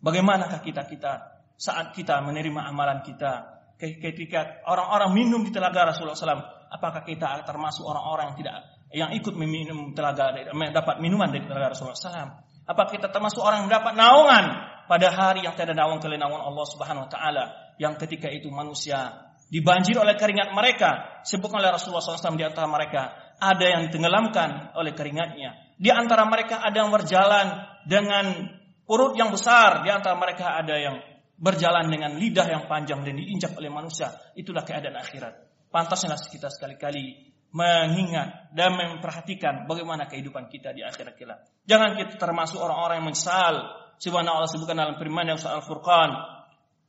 Bagaimanakah 0.00 0.64
kita 0.64 0.88
kita 0.88 1.41
saat 1.56 1.94
kita 1.96 2.20
menerima 2.24 2.68
amalan 2.68 3.00
kita. 3.04 3.62
Ketika 3.78 4.62
orang-orang 4.70 5.10
minum 5.10 5.42
di 5.42 5.50
telaga 5.50 5.90
Rasulullah 5.90 6.14
SAW 6.14 6.70
apakah 6.70 7.02
kita 7.02 7.42
termasuk 7.42 7.82
orang-orang 7.82 8.30
yang 8.30 8.38
tidak 8.38 8.56
yang 8.92 9.10
ikut 9.10 9.34
meminum 9.34 9.90
telaga 9.90 10.30
dapat 10.70 11.02
minuman 11.02 11.34
dari 11.34 11.50
telaga 11.50 11.74
Rasulullah 11.74 11.98
SAW 11.98 12.30
apakah 12.68 12.90
kita 12.94 13.10
termasuk 13.10 13.42
orang 13.42 13.66
yang 13.66 13.72
dapat 13.74 13.98
naungan 13.98 14.44
pada 14.86 15.08
hari 15.10 15.42
yang 15.42 15.58
tidak 15.58 15.74
naungan 15.74 15.98
kepada 15.98 16.20
naungan 16.20 16.42
Allah 16.46 16.66
Subhanahu 16.68 17.04
Wa 17.06 17.10
Taala 17.10 17.44
yang 17.80 17.98
ketika 17.98 18.30
itu 18.30 18.52
manusia 18.54 19.32
dibanjir 19.52 20.00
oleh 20.00 20.16
keringat 20.16 20.54
mereka 20.56 21.20
sebutkan 21.28 21.60
oleh 21.60 21.76
Rasulullah 21.76 22.00
SAW 22.00 22.40
di 22.40 22.44
antara 22.46 22.64
mereka 22.68 23.34
ada 23.36 23.66
yang 23.66 23.90
ditenggelamkan 23.90 24.72
oleh 24.78 24.94
keringatnya. 24.94 25.76
Di 25.76 25.90
antara 25.90 26.24
mereka 26.24 26.62
ada 26.62 26.78
yang 26.78 26.94
berjalan 26.94 27.46
dengan 27.84 28.48
urut 28.86 29.18
yang 29.18 29.34
besar 29.34 29.82
di 29.82 29.90
antara 29.90 30.14
mereka 30.14 30.56
ada 30.56 30.78
yang 30.78 30.96
berjalan 31.42 31.90
dengan 31.90 32.14
lidah 32.14 32.46
yang 32.46 32.70
panjang 32.70 33.02
dan 33.02 33.18
diinjak 33.18 33.58
oleh 33.58 33.66
manusia, 33.66 34.14
itulah 34.38 34.62
keadaan 34.62 34.94
akhirat. 34.94 35.34
Pantasnya 35.74 36.14
kita 36.14 36.46
sekali-kali 36.46 37.34
mengingat 37.50 38.54
dan 38.54 38.78
memperhatikan 38.78 39.66
bagaimana 39.66 40.06
kehidupan 40.06 40.46
kita 40.46 40.70
di 40.70 40.86
akhirat 40.86 41.14
kelak. 41.18 41.42
Jangan 41.66 41.98
kita 41.98 42.14
termasuk 42.16 42.62
orang-orang 42.62 43.02
yang 43.02 43.08
menyesal. 43.10 43.54
Sebagaimana 43.98 44.38
Allah 44.38 44.50
sebutkan 44.50 44.76
dalam 44.78 44.96
firman 44.98 45.26
yang 45.30 45.38
soal 45.38 45.62
Furqan, 45.62 46.10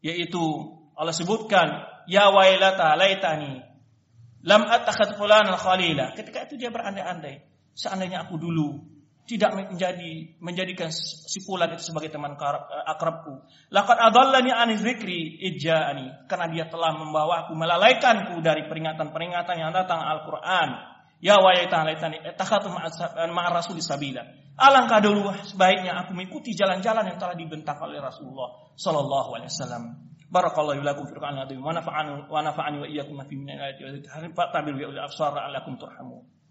yaitu 0.02 0.42
Allah 0.94 1.14
sebutkan, 1.14 1.68
Ya 2.06 2.30
wailata 2.30 2.94
laitani 3.00 3.64
lam 4.44 4.68
attakhad 4.68 5.16
fulanan 5.16 5.56
khalila. 5.56 6.14
Ketika 6.14 6.46
itu 6.46 6.60
dia 6.60 6.70
berandai-andai, 6.70 7.42
seandainya 7.74 8.28
aku 8.28 8.38
dulu 8.38 8.93
tidak 9.24 9.56
menjadi 9.56 10.36
menjadikan 10.44 10.92
si 10.92 11.40
fulan 11.40 11.72
itu 11.72 11.84
sebagai 11.92 12.12
teman 12.12 12.36
eh, 12.36 12.92
akrabku. 12.92 13.40
Laqad 13.72 13.96
adallani 13.96 14.52
an 14.52 14.76
zikri 14.76 15.40
ijja'ani 15.54 16.28
karena 16.28 16.48
dia 16.52 16.66
telah 16.68 16.92
membawa 16.92 17.48
aku 17.48 17.56
melalaikanku 17.56 18.44
dari 18.44 18.68
peringatan-peringatan 18.68 19.56
yang 19.56 19.72
datang 19.72 20.04
Al-Qur'an. 20.04 20.92
Ya 21.24 21.40
wa 21.40 21.56
ya 21.56 21.64
laitani 21.72 22.20
takhatu 22.36 22.68
ma'a 22.68 23.50
rasul 23.56 23.80
sabila. 23.80 24.28
Alangkah 24.60 25.00
dulu 25.00 25.32
sebaiknya 25.48 26.04
aku 26.04 26.12
mengikuti 26.12 26.52
jalan-jalan 26.52 27.08
yang 27.08 27.18
telah 27.18 27.34
dibentang 27.34 27.80
oleh 27.80 28.04
Rasulullah 28.04 28.76
sallallahu 28.76 29.40
alaihi 29.40 29.50
wasallam. 29.50 29.84
Barakallahu 30.28 30.84
lakum 30.84 31.08
fil 31.08 31.18
Qur'an 31.18 31.40
wa 31.64 31.72
nafa'ani 32.44 32.78
wa 32.84 32.88
iyyakum 32.92 33.24
fi 33.24 33.34
min 33.40 33.56
ayati 33.56 33.82
wa 33.88 33.92
dzikri 33.96 34.36
fa'tabiru 34.36 34.76
bi 34.78 34.86
al-absar 35.00 35.32
la'allakum 35.32 35.80
turhamun. 35.80 36.43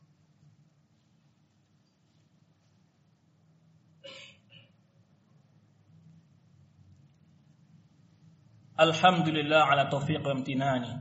Alhamdulillah 8.73 9.69
ala 9.69 9.93
taufiq 9.93 10.25
wa 10.25 10.33
imtinani 10.33 10.93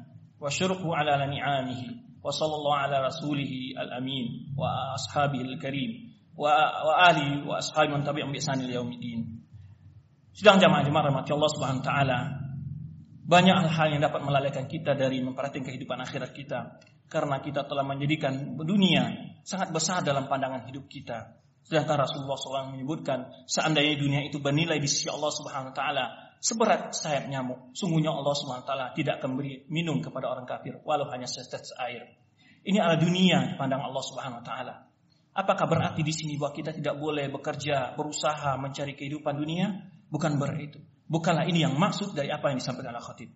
wa 0.41 0.49
syurku 0.51 0.91
ala 0.91 1.23
ni'amihi 1.23 2.19
wa 2.19 2.27
sallallahu 2.27 2.75
ala 2.75 3.07
wa 4.59 4.91
ashabihi 4.99 5.47
wa 7.47 7.55
ashabi 7.59 7.91
man 7.95 8.03
yaumiddin. 8.67 9.41
Sidang 10.31 10.59
jamaah 10.59 10.83
jemaah 10.83 11.11
rahmati 11.11 11.31
Allah 11.31 11.51
Subhanahu 11.51 11.79
wa 11.83 11.87
taala. 11.87 12.19
Banyak 13.21 13.55
hal-hal 13.63 13.87
yang 13.95 14.03
dapat 14.03 14.21
melalaikan 14.23 14.65
kita 14.67 14.91
dari 14.95 15.23
memperhatikan 15.23 15.71
kehidupan 15.71 15.99
akhirat 16.03 16.31
kita 16.35 16.81
karena 17.07 17.39
kita 17.39 17.67
telah 17.67 17.83
menjadikan 17.83 18.59
dunia 18.59 19.35
sangat 19.43 19.71
besar 19.71 20.03
dalam 20.03 20.27
pandangan 20.27 20.67
hidup 20.67 20.87
kita. 20.91 21.39
Sedangkan 21.63 22.03
Rasulullah 22.03 22.35
SAW 22.35 22.73
menyebutkan 22.73 23.31
seandainya 23.47 23.95
dunia 23.95 24.21
itu 24.27 24.41
bernilai 24.43 24.81
di 24.81 24.89
sisi 24.89 25.07
Allah 25.07 25.31
Subhanahu 25.31 25.71
wa 25.71 25.75
taala 25.75 26.05
seberat 26.41 26.97
sayap 26.97 27.29
nyamuk. 27.29 27.77
Sungguhnya 27.77 28.09
Allah 28.09 28.33
SWT 28.33 28.97
tidak 28.97 29.21
akan 29.21 29.37
beri 29.37 29.69
minum 29.69 30.01
kepada 30.01 30.33
orang 30.33 30.49
kafir 30.49 30.81
walau 30.81 31.05
hanya 31.13 31.29
setetes 31.29 31.71
air. 31.77 32.17
Ini 32.65 32.81
adalah 32.81 32.99
dunia 32.99 33.39
pandang 33.61 33.85
Allah 33.85 34.03
Subhanahu 34.03 34.41
wa 34.41 34.45
taala. 34.45 34.75
Apakah 35.31 35.69
berarti 35.69 36.03
di 36.03 36.11
sini 36.11 36.35
bahwa 36.35 36.51
kita 36.51 36.75
tidak 36.75 36.99
boleh 36.99 37.31
bekerja, 37.31 37.95
berusaha 37.95 38.59
mencari 38.59 38.99
kehidupan 38.99 39.39
dunia? 39.39 39.71
Bukan 40.11 40.35
berarti 40.35 40.63
itu. 40.67 40.79
Bukanlah 41.07 41.47
ini 41.47 41.63
yang 41.63 41.79
maksud 41.79 42.11
dari 42.11 42.27
apa 42.27 42.51
yang 42.51 42.59
disampaikan 42.59 42.91
oleh 42.91 43.05
khatib. 43.05 43.29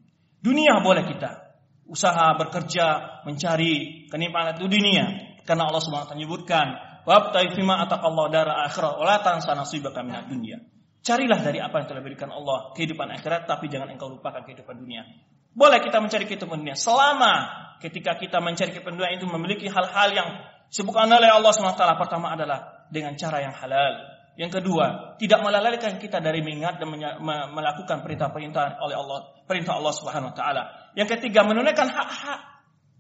Dunia 0.44 0.84
boleh 0.84 1.08
kita 1.08 1.56
usaha 1.86 2.34
bekerja 2.36 3.22
mencari 3.24 4.06
kenikmatan 4.10 4.58
itu 4.58 4.66
dunia 4.66 5.06
karena 5.46 5.70
Allah 5.70 5.82
Subhanahu 5.82 6.06
wa 6.06 6.10
taala 6.10 6.18
menyebutkan 6.18 6.68
wabtai 7.06 7.54
fima 7.54 7.86
ataqallahu 7.86 8.34
dara 8.34 8.66
akhirah 8.66 8.98
wala 8.98 9.22
tansa 9.22 9.54
nasibaka 9.54 10.02
minad 10.02 10.28
dunya. 10.28 10.60
Carilah 11.06 11.38
dari 11.38 11.62
apa 11.62 11.78
yang 11.78 11.86
telah 11.86 12.02
diberikan 12.02 12.34
Allah 12.34 12.74
kehidupan 12.74 13.06
akhirat, 13.14 13.46
tapi 13.46 13.70
jangan 13.70 13.94
engkau 13.94 14.10
lupakan 14.10 14.42
kehidupan 14.42 14.82
dunia. 14.82 15.06
Boleh 15.54 15.78
kita 15.78 16.02
mencari 16.02 16.26
kehidupan 16.26 16.66
dunia 16.66 16.74
selama 16.74 17.46
ketika 17.78 18.18
kita 18.18 18.42
mencari 18.42 18.74
kehidupan 18.74 18.98
dunia 18.98 19.14
itu 19.14 19.30
memiliki 19.30 19.70
hal-hal 19.70 20.10
yang 20.18 20.30
disebutkan 20.74 21.06
oleh 21.06 21.30
Allah 21.30 21.54
SWT. 21.54 21.78
Pertama 21.78 22.34
adalah 22.34 22.90
dengan 22.90 23.14
cara 23.14 23.38
yang 23.38 23.54
halal. 23.54 24.18
Yang 24.36 24.60
kedua, 24.60 25.16
tidak 25.16 25.46
melalaikan 25.46 25.96
kita 26.02 26.20
dari 26.20 26.42
mengingat 26.44 26.82
dan 26.82 26.90
melakukan 27.54 28.04
perintah-perintah 28.04 28.82
oleh 28.82 28.98
Allah, 28.98 29.46
perintah 29.46 29.78
Allah 29.78 29.94
Subhanahu 29.94 30.34
wa 30.34 30.36
taala. 30.36 30.64
Yang 30.98 31.22
ketiga, 31.22 31.46
menunaikan 31.46 31.88
hak-hak 31.88 32.42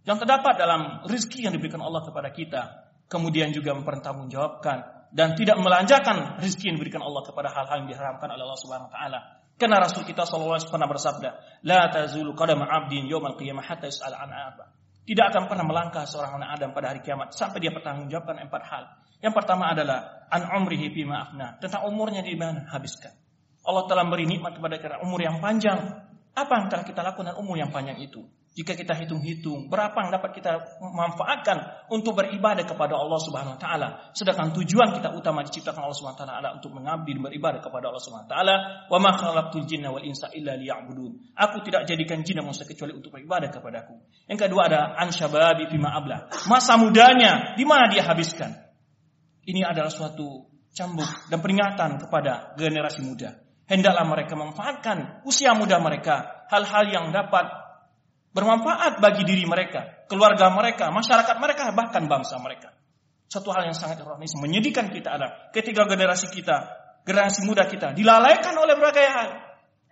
yang 0.06 0.22
terdapat 0.22 0.56
dalam 0.56 1.02
rizki 1.10 1.44
yang 1.44 1.58
diberikan 1.58 1.82
Allah 1.82 2.06
kepada 2.06 2.30
kita. 2.30 2.62
Kemudian 3.10 3.52
juga 3.52 3.74
mempertanggungjawabkan 3.76 5.05
dan 5.16 5.32
tidak 5.40 5.56
melanjakan 5.64 6.44
rezeki 6.44 6.76
yang 6.76 6.76
diberikan 6.76 7.00
Allah 7.00 7.24
kepada 7.24 7.48
hal-hal 7.48 7.88
yang 7.88 7.90
diharamkan 7.96 8.28
oleh 8.28 8.44
Allah 8.44 8.60
Subhanahu 8.60 8.92
wa 8.92 8.94
taala. 8.94 9.20
Karena 9.56 9.80
Rasul 9.80 10.04
kita 10.04 10.28
sallallahu 10.28 10.60
alaihi 10.60 10.68
pernah 10.68 10.90
bersabda, 10.92 11.30
"La 11.64 11.88
tazulu 11.88 12.36
qadama 12.36 12.68
'abdin 12.68 13.08
yawmal 13.08 13.40
qiyamah 13.40 13.64
hatta 13.64 13.88
yus'al 13.88 14.12
an 14.12 14.28
apa." 14.36 14.76
Tidak 15.08 15.26
akan 15.32 15.48
pernah 15.48 15.64
melangkah 15.64 16.04
seorang 16.04 16.44
anak 16.44 16.60
Adam 16.60 16.70
pada 16.76 16.92
hari 16.92 17.00
kiamat 17.00 17.32
sampai 17.32 17.64
dia 17.64 17.72
pertanggungjawabkan 17.72 18.44
empat 18.44 18.64
hal. 18.68 18.84
Yang 19.24 19.34
pertama 19.40 19.72
adalah 19.72 20.28
an 20.28 20.52
umrihi 20.52 20.92
bima 20.92 21.24
afna, 21.24 21.56
tentang 21.64 21.88
umurnya 21.88 22.20
di 22.20 22.36
mana 22.36 22.68
habiskan. 22.68 23.16
Allah 23.64 23.88
telah 23.88 24.04
beri 24.12 24.28
nikmat 24.28 24.60
kepada 24.60 24.76
kita 24.82 24.96
umur 25.00 25.24
yang 25.24 25.40
panjang. 25.40 25.80
Apa 26.36 26.52
yang 26.60 26.68
telah 26.68 26.84
kita 26.84 27.00
lakukan 27.00 27.40
umur 27.40 27.56
yang 27.56 27.72
panjang 27.72 27.96
itu? 28.04 28.28
Jika 28.56 28.72
kita 28.72 28.96
hitung-hitung 28.96 29.68
berapa 29.68 30.00
yang 30.00 30.16
dapat 30.16 30.32
kita 30.32 30.80
manfaatkan 30.80 31.92
untuk 31.92 32.16
beribadah 32.16 32.64
kepada 32.64 32.96
Allah 32.96 33.20
Subhanahu 33.20 33.60
wa 33.60 33.62
taala, 33.62 33.88
sedangkan 34.16 34.56
tujuan 34.56 34.96
kita 34.96 35.12
utama 35.12 35.44
diciptakan 35.44 35.84
Allah 35.84 35.98
Subhanahu 36.00 36.16
wa 36.16 36.22
taala 36.24 36.34
adalah 36.40 36.54
untuk 36.56 36.72
mengabdi 36.72 37.20
dan 37.20 37.22
beribadah 37.28 37.60
kepada 37.60 37.92
Allah 37.92 38.00
Subhanahu 38.00 38.24
wa 38.24 38.32
taala, 38.32 38.56
wa 38.88 38.98
ma 39.04 39.12
khalaqtul 39.12 39.68
wal 39.68 40.06
insa 40.08 40.32
illa. 40.32 40.56
Aku 41.36 41.68
tidak 41.68 41.84
jadikan 41.84 42.24
jin 42.24 42.40
dan 42.40 42.48
kecuali 42.48 42.96
untuk 42.96 43.12
beribadah 43.12 43.52
kepadaku. 43.52 44.00
Yang 44.32 44.48
kedua 44.48 44.72
ada 44.72 44.96
an 44.96 45.12
syababi 45.12 45.68
fima 45.68 45.92
abla. 45.92 46.32
Masa 46.48 46.80
mudanya 46.80 47.60
di 47.60 47.68
mana 47.68 47.92
dia 47.92 48.08
habiskan? 48.08 48.56
Ini 49.44 49.68
adalah 49.68 49.92
suatu 49.92 50.48
cambuk 50.72 51.28
dan 51.28 51.44
peringatan 51.44 52.00
kepada 52.08 52.56
generasi 52.56 53.04
muda. 53.04 53.36
Hendaklah 53.68 54.08
mereka 54.08 54.40
memanfaatkan 54.40 55.28
usia 55.28 55.52
muda 55.52 55.76
mereka 55.84 56.48
hal-hal 56.48 56.88
yang 56.88 57.12
dapat 57.12 57.65
bermanfaat 58.36 59.00
bagi 59.00 59.24
diri 59.24 59.48
mereka, 59.48 60.04
keluarga 60.12 60.52
mereka, 60.52 60.92
masyarakat 60.92 61.40
mereka, 61.40 61.72
bahkan 61.72 62.04
bangsa 62.12 62.36
mereka. 62.44 62.76
Satu 63.32 63.56
hal 63.56 63.72
yang 63.72 63.78
sangat 63.78 64.04
ironis 64.04 64.36
menyedihkan 64.36 64.92
kita 64.92 65.16
adalah 65.16 65.50
ketika 65.56 65.88
generasi 65.88 66.28
kita, 66.30 66.68
generasi 67.08 67.48
muda 67.48 67.64
kita 67.66 67.96
dilalaikan 67.96 68.54
oleh 68.60 68.76
berbagai 68.76 69.08
hal. 69.08 69.30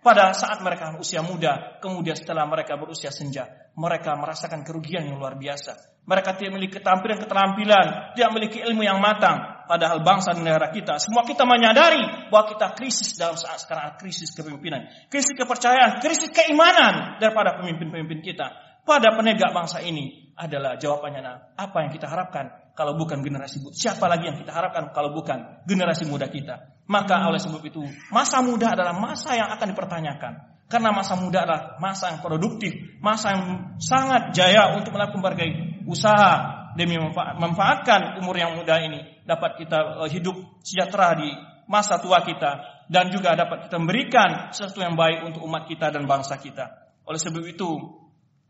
Pada 0.04 0.36
saat 0.36 0.60
mereka 0.60 0.92
usia 1.00 1.24
muda, 1.24 1.80
kemudian 1.80 2.12
setelah 2.12 2.44
mereka 2.44 2.76
berusia 2.76 3.08
senja, 3.08 3.48
mereka 3.72 4.12
merasakan 4.20 4.60
kerugian 4.60 5.08
yang 5.08 5.16
luar 5.16 5.40
biasa. 5.40 6.04
Mereka 6.04 6.36
tidak 6.36 6.52
memiliki 6.52 6.76
keterampilan-keterampilan, 6.76 8.12
tidak 8.12 8.28
memiliki 8.36 8.60
ilmu 8.60 8.84
yang 8.84 9.00
matang. 9.00 9.40
Padahal 9.64 10.04
bangsa 10.04 10.36
dan 10.36 10.44
negara 10.44 10.68
kita, 10.68 11.00
semua 11.00 11.24
kita 11.24 11.48
menyadari 11.48 12.28
bahwa 12.28 12.44
kita 12.52 12.76
krisis 12.76 13.16
dalam 13.16 13.36
saat 13.36 13.64
sekarang, 13.64 13.96
krisis 13.96 14.32
kepemimpinan, 14.36 14.88
krisis 15.08 15.32
kepercayaan, 15.32 16.04
krisis 16.04 16.28
keimanan 16.32 17.16
daripada 17.16 17.56
pemimpin-pemimpin 17.60 18.20
kita. 18.20 18.52
Pada 18.84 19.16
penegak 19.16 19.56
bangsa 19.56 19.80
ini 19.80 20.36
adalah 20.36 20.76
jawabannya 20.76 21.20
nah, 21.24 21.36
apa 21.56 21.88
yang 21.88 21.90
kita 21.96 22.04
harapkan 22.04 22.52
kalau 22.76 22.98
bukan 23.00 23.24
generasi 23.24 23.64
muda. 23.64 23.72
Siapa 23.72 24.04
lagi 24.10 24.28
yang 24.28 24.36
kita 24.36 24.52
harapkan 24.52 24.92
kalau 24.92 25.16
bukan 25.16 25.64
generasi 25.64 26.04
muda 26.04 26.28
kita. 26.28 26.84
Maka 26.84 27.24
oleh 27.24 27.40
sebab 27.40 27.64
itu, 27.64 27.80
masa 28.12 28.44
muda 28.44 28.76
adalah 28.76 28.92
masa 28.92 29.40
yang 29.40 29.48
akan 29.48 29.72
dipertanyakan. 29.72 30.32
Karena 30.68 30.92
masa 30.92 31.16
muda 31.16 31.48
adalah 31.48 31.80
masa 31.80 32.12
yang 32.12 32.20
produktif, 32.20 32.76
masa 33.00 33.32
yang 33.32 33.44
sangat 33.80 34.36
jaya 34.36 34.76
untuk 34.76 34.92
melakukan 34.92 35.22
berbagai 35.22 35.50
usaha 35.88 36.64
demi 36.74 36.98
memanfaatkan 36.98 38.18
umur 38.20 38.34
yang 38.34 38.58
muda 38.58 38.82
ini 38.82 39.13
dapat 39.24 39.60
kita 39.60 40.04
eh, 40.04 40.10
hidup 40.12 40.36
sejahtera 40.60 41.16
di 41.18 41.28
masa 41.66 41.96
tua 41.98 42.20
kita 42.20 42.84
dan 42.92 43.08
juga 43.08 43.32
dapat 43.32 43.68
kita 43.68 43.76
memberikan 43.80 44.52
sesuatu 44.52 44.84
yang 44.84 44.94
baik 44.94 45.24
untuk 45.24 45.40
umat 45.48 45.64
kita 45.64 45.88
dan 45.88 46.04
bangsa 46.04 46.36
kita. 46.36 46.92
Oleh 47.08 47.20
sebab 47.20 47.44
itu, 47.44 47.68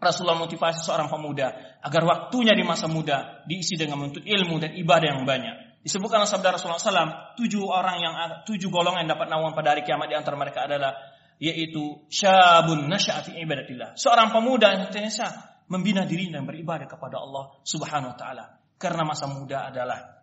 Rasulullah 0.03 0.39
motivasi 0.39 0.83
seorang 0.83 1.07
pemuda 1.07 1.79
agar 1.81 2.03
waktunya 2.03 2.53
di 2.53 2.67
masa 2.67 2.91
muda 2.91 3.47
diisi 3.47 3.79
dengan 3.79 4.03
menuntut 4.03 4.27
ilmu 4.27 4.59
dan 4.59 4.75
ibadah 4.75 5.15
yang 5.15 5.23
banyak. 5.23 5.81
Disebutkan 5.85 6.25
sabda 6.25 6.57
Rasulullah 6.57 6.81
SAW, 6.81 7.37
tujuh 7.37 7.61
orang 7.69 8.01
yang 8.01 8.15
tujuh 8.49 8.73
golongan 8.73 9.05
yang 9.05 9.11
dapat 9.17 9.29
naungan 9.29 9.53
pada 9.53 9.77
hari 9.77 9.85
kiamat 9.85 10.09
di 10.09 10.17
antara 10.17 10.35
mereka 10.35 10.65
adalah 10.65 10.97
yaitu 11.37 12.09
syabun 12.09 12.89
nasya'ati 12.89 13.37
ibadatillah. 13.43 13.99
Seorang 13.99 14.33
pemuda 14.33 14.73
yang 14.73 14.89
senantiasa 14.89 15.61
membina 15.69 16.09
diri 16.09 16.31
dan 16.31 16.49
beribadah 16.49 16.89
kepada 16.89 17.21
Allah 17.21 17.59
Subhanahu 17.67 18.15
wa 18.15 18.19
taala. 18.19 18.45
Karena 18.81 19.03
masa 19.05 19.29
muda 19.29 19.69
adalah 19.69 20.14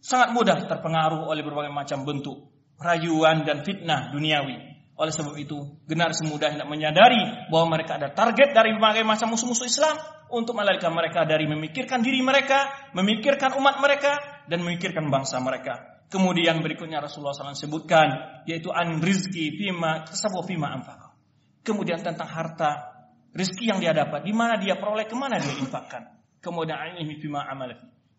sangat 0.00 0.32
mudah 0.32 0.66
terpengaruh 0.66 1.28
oleh 1.28 1.42
berbagai 1.42 1.72
macam 1.72 2.06
bentuk 2.06 2.52
rayuan 2.80 3.44
dan 3.44 3.64
fitnah 3.64 4.12
duniawi. 4.12 4.76
Oleh 4.96 5.12
sebab 5.12 5.36
itu, 5.36 5.60
generasi 5.84 6.24
muda 6.24 6.48
hendak 6.48 6.72
menyadari 6.72 7.20
bahwa 7.52 7.76
mereka 7.76 8.00
ada 8.00 8.08
target 8.16 8.56
dari 8.56 8.72
berbagai 8.72 9.04
macam 9.04 9.36
musuh-musuh 9.36 9.68
Islam 9.68 9.92
untuk 10.32 10.56
melarikan 10.56 10.88
mereka 10.88 11.28
dari 11.28 11.44
memikirkan 11.44 12.00
diri 12.00 12.24
mereka, 12.24 12.88
memikirkan 12.96 13.60
umat 13.60 13.76
mereka, 13.84 14.16
dan 14.48 14.64
memikirkan 14.64 15.04
bangsa 15.12 15.36
mereka. 15.44 16.00
Kemudian 16.06 16.62
berikutnya 16.62 17.02
Rasulullah 17.02 17.34
SAW 17.34 17.58
sebutkan 17.58 18.40
yaitu 18.46 18.70
an 18.70 19.02
rizki 19.02 19.52
fima 19.58 20.06
kasabu 20.06 20.40
fima 20.46 20.70
anfaqa. 20.70 21.18
Kemudian 21.66 21.98
tentang 21.98 22.30
harta, 22.30 22.94
rizki 23.34 23.66
yang 23.68 23.82
dia 23.82 23.90
dapat, 23.90 24.22
di 24.22 24.30
mana 24.30 24.54
dia 24.54 24.78
peroleh, 24.78 25.04
ke 25.04 25.18
mana 25.18 25.42
dia 25.42 25.50
infakkan. 25.58 26.14
Kemudian 26.38 26.96
ilmi 27.02 27.18
fima 27.18 27.42
amal. 27.42 27.74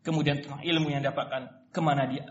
Kemudian 0.08 0.40
tentang 0.40 0.64
ilmu 0.64 0.88
yang 0.88 1.04
dapatkan, 1.04 1.68
ke 1.68 1.84
mana 1.84 2.08
dia, 2.08 2.24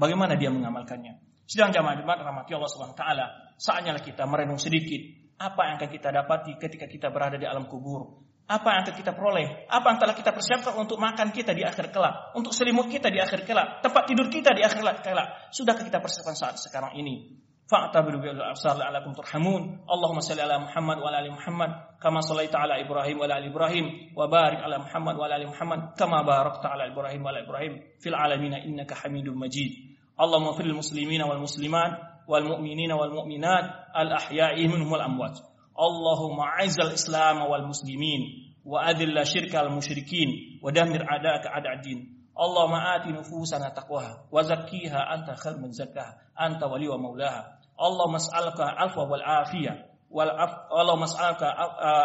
bagaimana 0.00 0.32
dia 0.32 0.48
mengamalkannya. 0.48 1.20
Sedang 1.44 1.68
jamaah 1.76 2.00
jemaat 2.00 2.24
rahmati 2.24 2.56
Allah 2.56 2.72
Subhanahu 2.72 2.96
taala, 2.96 3.52
saatnya 3.60 3.92
kita 4.00 4.24
merenung 4.24 4.56
sedikit 4.56 5.28
apa 5.36 5.68
yang 5.68 5.76
akan 5.76 5.90
kita 5.92 6.08
dapati 6.08 6.56
ketika 6.56 6.88
kita 6.88 7.12
berada 7.12 7.36
di 7.36 7.44
alam 7.44 7.68
kubur. 7.68 8.24
Apa 8.48 8.64
yang 8.72 8.80
akan 8.88 8.96
kita 8.96 9.12
peroleh? 9.12 9.68
Apa 9.68 9.92
yang 9.92 9.98
telah 10.00 10.16
kita 10.16 10.32
persiapkan 10.32 10.72
untuk 10.80 10.96
makan 10.96 11.28
kita 11.28 11.52
di 11.52 11.68
akhir 11.68 11.92
kelak? 11.92 12.32
Untuk 12.32 12.56
selimut 12.56 12.88
kita 12.88 13.12
di 13.12 13.20
akhir 13.20 13.44
kelak? 13.44 13.84
Tempat 13.84 14.08
tidur 14.08 14.32
kita 14.32 14.56
di 14.56 14.64
akhir 14.64 14.80
kelak? 15.04 15.52
Sudahkah 15.52 15.84
kita 15.84 16.00
persiapkan 16.00 16.32
saat 16.32 16.56
sekarang 16.56 16.96
ini? 16.96 17.44
Fa'tabiru 17.71 18.19
bil 18.21 18.41
absar 18.41 18.75
la'alakum 18.77 19.15
turhamun. 19.15 19.61
Allahumma 19.87 20.21
salli 20.21 20.41
ala 20.41 20.59
Muhammad 20.59 20.97
wa 20.99 21.07
ala 21.09 21.17
ali 21.23 21.31
Muhammad 21.31 21.71
kama 22.03 22.19
sallaita 22.21 22.59
ala 22.59 22.75
Ibrahim 22.77 23.17
wa 23.19 23.25
ala 23.25 23.35
ali 23.39 23.47
Ibrahim 23.47 23.85
wa 24.15 24.27
barik 24.27 24.59
ala 24.59 24.77
Muhammad 24.83 25.15
wa 25.17 25.25
ala 25.25 25.35
ali 25.39 25.45
Muhammad 25.47 25.79
kama 25.97 26.23
barakta 26.27 26.67
ala 26.69 26.91
Ibrahim 26.91 27.23
wa 27.23 27.31
ala 27.31 27.39
Ibrahim 27.41 27.73
fil 28.03 28.15
alamin 28.15 28.53
innaka 28.67 28.95
Hamidum 28.95 29.35
Majid. 29.39 29.93
اللهم 30.13 30.43
اغفر 30.45 30.63
للمسلمين 30.63 31.21
والمسلمات 31.21 31.93
والمؤمنين 32.27 32.91
والمؤمنات 32.91 33.65
الأحياء 33.97 34.67
منهم 34.67 34.91
والأموات 34.91 35.39
اللهم 35.73 36.39
أعز 36.39 36.79
الإسلام 36.79 37.37
والمسلمين 37.41 38.21
وأذل 38.65 39.27
شرك 39.27 39.55
المشركين 39.55 40.29
ودمر 40.63 41.01
أعداءك 41.09 41.45
أعداء 41.47 41.73
الدين 41.73 41.99
اللهم 42.37 42.73
آت 42.73 43.03
نفوسنا 43.09 43.69
تقواها 43.69 44.29
وزكيها 44.31 45.13
أنت 45.13 45.27
خير 45.33 45.57
من 45.57 45.71
زكاها 45.71 46.13
أنت 46.45 46.63
ولي 46.63 46.87
ومولاها 46.87 47.56
اللهم 47.86 48.14
اسألك 48.14 48.60
العفو 48.60 49.00
والعافية 49.12 49.86
والعف... 50.10 50.50
اللهم 50.80 51.02
اسألك 51.02 51.42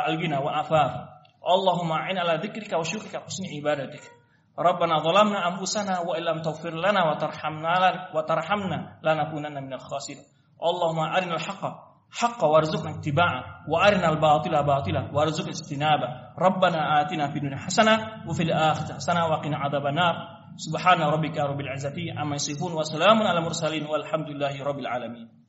الغنى 0.10 0.38
والعفاف 0.38 0.92
اللهم 1.56 1.92
أعن 1.92 2.18
على 2.18 2.34
ذكرك 2.48 2.74
وشكرك 2.80 3.14
وحسن 3.22 3.44
عبادتك 3.58 4.02
ربنا 4.60 4.98
ظلمنا 5.00 5.48
أنفسنا 5.48 6.00
وإن 6.00 6.24
لم 6.24 6.42
تغفر 6.42 6.70
لنا 6.70 7.10
وترحمنا 7.12 8.10
وترحمنا 8.16 9.00
لنكونن 9.04 9.64
من 9.64 9.74
الخاسرين 9.74 10.24
اللهم 10.64 11.00
أرنا 11.00 11.36
الحق 11.36 11.64
حق 12.20 12.44
وارزقنا 12.44 12.92
اتباعه 13.00 13.44
وارنا 13.70 14.10
الباطل 14.10 14.64
باطلا 14.64 15.12
وارزقنا 15.14 15.50
اجتنابه 15.50 16.08
ربنا 16.40 17.02
آتنا 17.02 17.28
في 17.28 17.36
الدنيا 17.38 17.58
حسنه 17.58 17.98
وفي 18.30 18.44
الاخره 18.44 18.94
حسنه 18.96 19.26
وقنا 19.26 19.58
عذاب 19.58 19.86
النار 19.86 20.16
سبحان 20.56 21.02
ربك 21.02 21.38
رب 21.38 21.60
العزه 21.60 21.96
عما 22.18 22.36
يصفون 22.36 22.74
وسلام 22.74 23.18
على 23.24 23.40
المرسلين 23.40 23.86
والحمد 23.86 24.30
لله 24.30 24.64
رب 24.64 24.80
العالمين 24.80 25.43